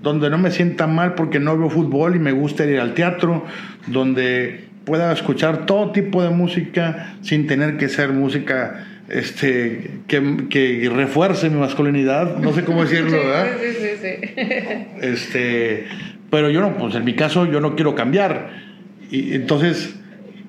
donde 0.03 0.31
no 0.31 0.39
me 0.39 0.51
sienta 0.51 0.87
mal 0.87 1.15
porque 1.15 1.41
no 1.41 1.59
veo 1.59 1.71
fútbol 1.71 2.17
y 2.17 2.19
me 2.19 2.33
gusta 2.33 2.65
ir 2.65 2.81
al 2.81 2.95
teatro, 2.95 3.45
donde 3.87 4.69
pueda 4.85 5.13
escuchar 5.13 5.67
todo 5.67 5.93
tipo 5.93 6.23
de 6.23 6.31
música 6.31 7.17
sin 7.21 7.47
tener 7.47 7.77
que 7.77 7.89
ser 7.89 8.13
música 8.13 8.87
este, 9.09 9.91
que, 10.07 10.49
que 10.49 10.91
refuerce 10.95 11.51
mi 11.51 11.59
masculinidad, 11.59 12.39
no 12.39 12.53
sé 12.53 12.65
cómo 12.65 12.83
decirlo, 12.83 13.17
¿verdad? 13.17 13.49
Sí, 13.61 13.69
sí, 13.73 13.89
sí. 14.01 14.45
Este, 15.01 15.87
pero 16.31 16.51
yo 16.51 16.61
no, 16.61 16.77
pues 16.77 16.95
en 16.95 17.05
mi 17.05 17.15
caso 17.15 17.47
yo 17.47 17.61
no 17.61 17.75
quiero 17.75 17.95
cambiar. 17.95 18.51
Y 19.11 19.35
entonces, 19.35 19.99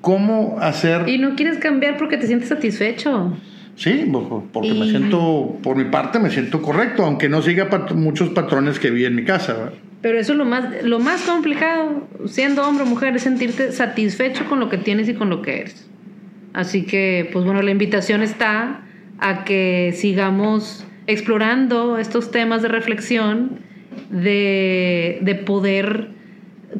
¿cómo 0.00 0.58
hacer? 0.60 1.08
Y 1.08 1.18
no 1.18 1.36
quieres 1.36 1.58
cambiar 1.58 1.96
porque 1.96 2.18
te 2.18 2.26
sientes 2.26 2.48
satisfecho. 2.48 3.36
Sí, 3.80 4.12
porque 4.52 4.74
me 4.74 4.90
siento, 4.90 5.58
por 5.62 5.74
mi 5.74 5.84
parte, 5.84 6.18
me 6.18 6.28
siento 6.28 6.60
correcto, 6.60 7.02
aunque 7.02 7.30
no 7.30 7.40
siga 7.40 7.70
muchos 7.94 8.28
patrones 8.28 8.78
que 8.78 8.90
vi 8.90 9.06
en 9.06 9.14
mi 9.14 9.24
casa. 9.24 9.70
Pero 10.02 10.18
eso 10.18 10.32
es 10.32 10.38
lo 10.38 10.44
más, 10.44 10.82
lo 10.82 10.98
más 10.98 11.22
complicado, 11.22 12.06
siendo 12.26 12.62
hombre 12.68 12.84
o 12.84 12.86
mujer, 12.86 13.16
es 13.16 13.22
sentirte 13.22 13.72
satisfecho 13.72 14.44
con 14.50 14.60
lo 14.60 14.68
que 14.68 14.76
tienes 14.76 15.08
y 15.08 15.14
con 15.14 15.30
lo 15.30 15.40
que 15.40 15.60
eres. 15.60 15.88
Así 16.52 16.84
que, 16.84 17.30
pues 17.32 17.46
bueno, 17.46 17.62
la 17.62 17.70
invitación 17.70 18.20
está 18.20 18.82
a 19.18 19.44
que 19.44 19.94
sigamos 19.96 20.84
explorando 21.06 21.96
estos 21.96 22.30
temas 22.30 22.60
de 22.60 22.68
reflexión, 22.68 23.60
de, 24.10 25.20
de 25.22 25.34
poder 25.36 26.08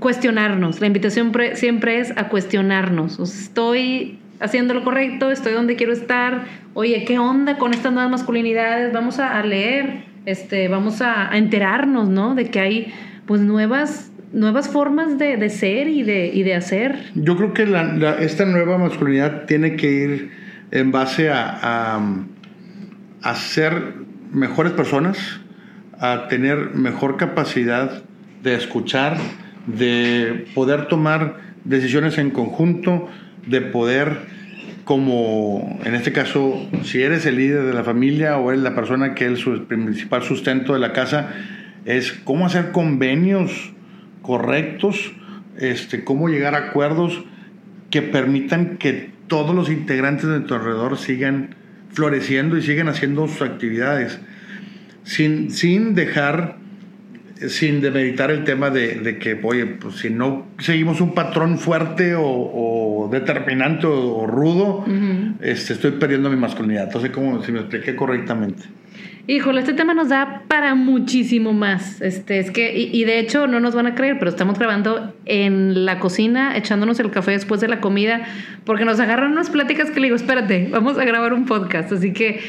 cuestionarnos. 0.01 0.83
La 0.83 0.87
invitación 0.87 1.33
siempre 1.55 2.01
es 2.01 2.13
a 2.19 2.29
cuestionarnos. 2.29 3.19
estoy 3.19 4.20
haciendo 4.41 4.75
lo 4.75 4.83
correcto, 4.83 5.31
estoy 5.31 5.53
donde 5.53 5.77
quiero 5.77 5.93
estar, 5.93 6.45
oye, 6.75 7.05
¿qué 7.05 7.19
onda 7.19 7.59
con 7.59 7.73
estas 7.73 7.93
nuevas 7.93 8.11
masculinidades? 8.11 8.93
Vamos 8.93 9.19
a, 9.19 9.41
leer, 9.45 10.05
este, 10.27 10.69
vamos 10.69 11.03
a, 11.03 11.37
enterarnos, 11.37 12.09
¿no? 12.09 12.35
De 12.35 12.47
que 12.47 12.59
hay 12.59 12.95
pues 13.27 13.43
nuevas, 13.43 14.11
nuevas 14.33 14.69
formas 14.69 15.19
de, 15.19 15.49
ser 15.51 15.89
y 15.89 16.03
de, 16.03 16.31
y 16.33 16.43
de 16.43 16.55
hacer. 16.55 16.99
Yo 17.15 17.37
creo 17.37 17.53
que 17.53 17.69
esta 18.21 18.47
nueva 18.47 18.79
masculinidad 18.79 19.45
tiene 19.45 19.77
que 19.77 19.91
ir 19.93 20.31
en 20.71 20.91
base 20.91 21.31
a, 21.31 21.59
a, 21.63 22.01
a 23.23 23.35
ser 23.35 23.95
mejores 24.33 24.73
personas, 24.73 25.19
a 25.99 26.29
tener 26.29 26.75
mejor 26.75 27.19
capacidad 27.19 28.03
de 28.43 28.55
escuchar, 28.55 29.19
de 29.67 30.47
poder 30.55 30.87
tomar 30.87 31.37
decisiones 31.65 32.17
en 32.17 32.31
conjunto, 32.31 33.09
de 33.47 33.61
poder, 33.61 34.19
como 34.85 35.79
en 35.85 35.95
este 35.95 36.13
caso, 36.13 36.69
si 36.85 37.03
eres 37.03 37.27
el 37.27 37.37
líder 37.37 37.65
de 37.65 37.75
la 37.75 37.85
familia 37.85 38.39
o 38.39 38.51
eres 38.51 38.63
la 38.63 38.75
persona 38.75 39.15
que 39.15 39.27
es 39.27 39.47
el 39.47 39.63
principal 39.63 40.23
sustento 40.23 40.73
de 40.73 40.79
la 40.79 40.93
casa, 40.93 41.31
es 41.85 42.13
cómo 42.25 42.47
hacer 42.47 42.73
convenios 42.73 43.73
correctos, 44.23 45.13
este, 45.59 46.05
cómo 46.05 46.29
llegar 46.29 46.55
a 46.55 46.69
acuerdos 46.69 47.25
que 47.91 48.03
permitan 48.03 48.77
que 48.77 49.11
todos 49.27 49.55
los 49.55 49.71
integrantes 49.71 50.29
de 50.29 50.41
tu 50.41 50.55
alrededor 50.55 50.99
sigan 50.99 51.55
floreciendo 51.93 52.57
y 52.57 52.63
sigan 52.63 52.89
haciendo 52.89 53.27
sus 53.29 53.43
actividades, 53.43 54.21
sin, 55.03 55.51
sin 55.51 55.95
dejar 55.95 56.60
sin 57.49 57.81
demeritar 57.81 58.31
el 58.31 58.45
tema 58.45 58.71
de, 58.71 59.19
que, 59.19 59.39
oye, 59.43 59.67
pues 59.67 59.97
si 59.97 60.11
no 60.11 60.47
seguimos 60.59 61.01
un 61.01 61.15
patrón 61.15 61.59
fuerte 61.59 62.15
o, 62.17 63.09
determinante 63.11 63.87
o, 63.87 64.27
rudo, 64.27 64.85
este, 65.41 65.73
estoy 65.73 65.93
perdiendo 65.93 66.31
mi 66.31 66.37
masculinidad. 66.37 66.85
Entonces, 66.85 67.11
como 67.11 67.43
si 67.43 67.53
me 67.53 67.61
expliqué 67.61 67.97
correctamente. 67.97 68.65
Híjole, 69.27 69.61
este 69.61 69.75
tema 69.75 69.95
nos 69.95 70.09
da 70.09 70.43
para 70.49 70.75
muchísimo 70.75 71.53
más. 71.53 72.01
Este, 72.01 72.41
es 72.41 72.51
que, 72.51 72.77
y, 72.77 73.05
de 73.05 73.21
hecho, 73.21 73.47
no 73.47 73.61
nos 73.61 73.75
van 73.75 73.87
a 73.87 73.95
creer, 73.95 74.19
pero 74.19 74.31
estamos 74.31 74.59
grabando 74.59 75.15
en 75.25 75.85
la 75.85 76.01
cocina, 76.01 76.57
echándonos 76.57 76.99
el 77.01 77.11
café 77.11 77.33
después 77.33 77.61
de 77.61 77.69
la 77.69 77.81
comida, 77.81 78.23
porque 78.65 78.85
nos 78.85 78.99
agarran 78.99 79.31
unas 79.31 79.49
pláticas 79.51 79.91
que 79.91 80.01
le 80.01 80.07
digo, 80.07 80.17
espérate, 80.17 80.69
vamos 80.73 80.99
a 80.99 81.05
grabar 81.05 81.33
un 81.33 81.45
podcast. 81.47 81.93
Así 81.93 82.13
que, 82.13 82.41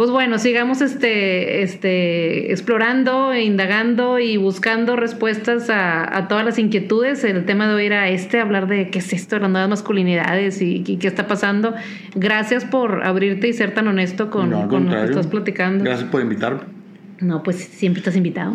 pues 0.00 0.10
bueno, 0.10 0.38
sigamos 0.38 0.80
este, 0.80 1.60
este, 1.60 2.52
explorando, 2.52 3.34
e 3.34 3.42
indagando 3.42 4.18
y 4.18 4.38
buscando 4.38 4.96
respuestas 4.96 5.68
a, 5.68 6.26
todas 6.26 6.42
las 6.42 6.58
inquietudes. 6.58 7.22
El 7.22 7.44
tema 7.44 7.68
de 7.68 7.74
hoy 7.74 7.84
era 7.84 8.08
este, 8.08 8.40
hablar 8.40 8.66
de 8.66 8.88
qué 8.88 9.00
es 9.00 9.12
esto 9.12 9.36
de 9.36 9.42
las 9.42 9.50
nuevas 9.50 9.68
masculinidades 9.68 10.62
y, 10.62 10.84
qué 10.84 11.06
está 11.06 11.26
pasando. 11.26 11.74
Gracias 12.14 12.64
por 12.64 13.04
abrirte 13.04 13.48
y 13.48 13.52
ser 13.52 13.74
tan 13.74 13.88
honesto 13.88 14.30
con, 14.30 14.68
con 14.68 14.86
lo 14.86 14.92
que 14.92 15.04
estás 15.04 15.26
platicando. 15.26 15.84
Gracias 15.84 16.08
por 16.08 16.22
invitarme. 16.22 16.79
No, 17.20 17.42
pues 17.42 17.56
siempre 17.56 18.00
estás 18.00 18.16
invitado. 18.16 18.54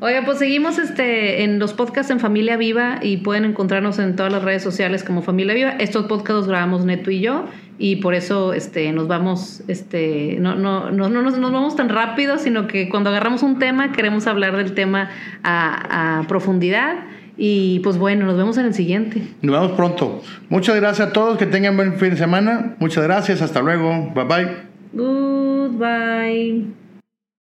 Oiga, 0.00 0.22
pues 0.24 0.38
seguimos 0.38 0.78
este, 0.78 1.44
en 1.44 1.58
los 1.58 1.74
podcasts 1.74 2.10
en 2.10 2.18
Familia 2.18 2.56
Viva 2.56 3.00
y 3.02 3.18
pueden 3.18 3.44
encontrarnos 3.44 3.98
en 3.98 4.16
todas 4.16 4.32
las 4.32 4.42
redes 4.42 4.62
sociales 4.62 5.04
como 5.04 5.20
Familia 5.20 5.54
Viva. 5.54 5.70
Estos 5.78 6.06
podcasts 6.06 6.34
los 6.34 6.48
grabamos 6.48 6.86
Neto 6.86 7.10
y 7.10 7.20
yo 7.20 7.46
y 7.78 7.96
por 7.96 8.14
eso 8.14 8.54
este, 8.54 8.90
nos 8.92 9.08
vamos, 9.08 9.62
este, 9.68 10.36
no, 10.40 10.54
no, 10.54 10.90
no, 10.90 11.10
no 11.10 11.22
nos, 11.22 11.38
vamos 11.38 11.76
tan 11.76 11.90
rápido, 11.90 12.38
sino 12.38 12.66
que 12.66 12.88
cuando 12.88 13.10
agarramos 13.10 13.42
un 13.42 13.58
tema 13.58 13.92
queremos 13.92 14.26
hablar 14.26 14.56
del 14.56 14.72
tema 14.72 15.10
a, 15.42 16.20
a 16.20 16.26
profundidad. 16.26 16.96
Y 17.36 17.80
pues 17.80 17.98
bueno, 17.98 18.26
nos 18.26 18.36
vemos 18.36 18.56
en 18.58 18.66
el 18.66 18.74
siguiente. 18.74 19.20
Nos 19.42 19.60
vemos 19.60 19.72
pronto. 19.72 20.22
Muchas 20.48 20.76
gracias 20.76 21.08
a 21.08 21.12
todos, 21.12 21.36
que 21.36 21.46
tengan 21.46 21.76
buen 21.76 21.94
fin 21.94 22.10
de 22.10 22.16
semana. 22.16 22.76
Muchas 22.78 23.02
gracias, 23.02 23.42
hasta 23.42 23.60
luego. 23.60 24.12
Bye 24.14 24.24
bye. 24.24 24.48
Goodbye. 24.92 26.83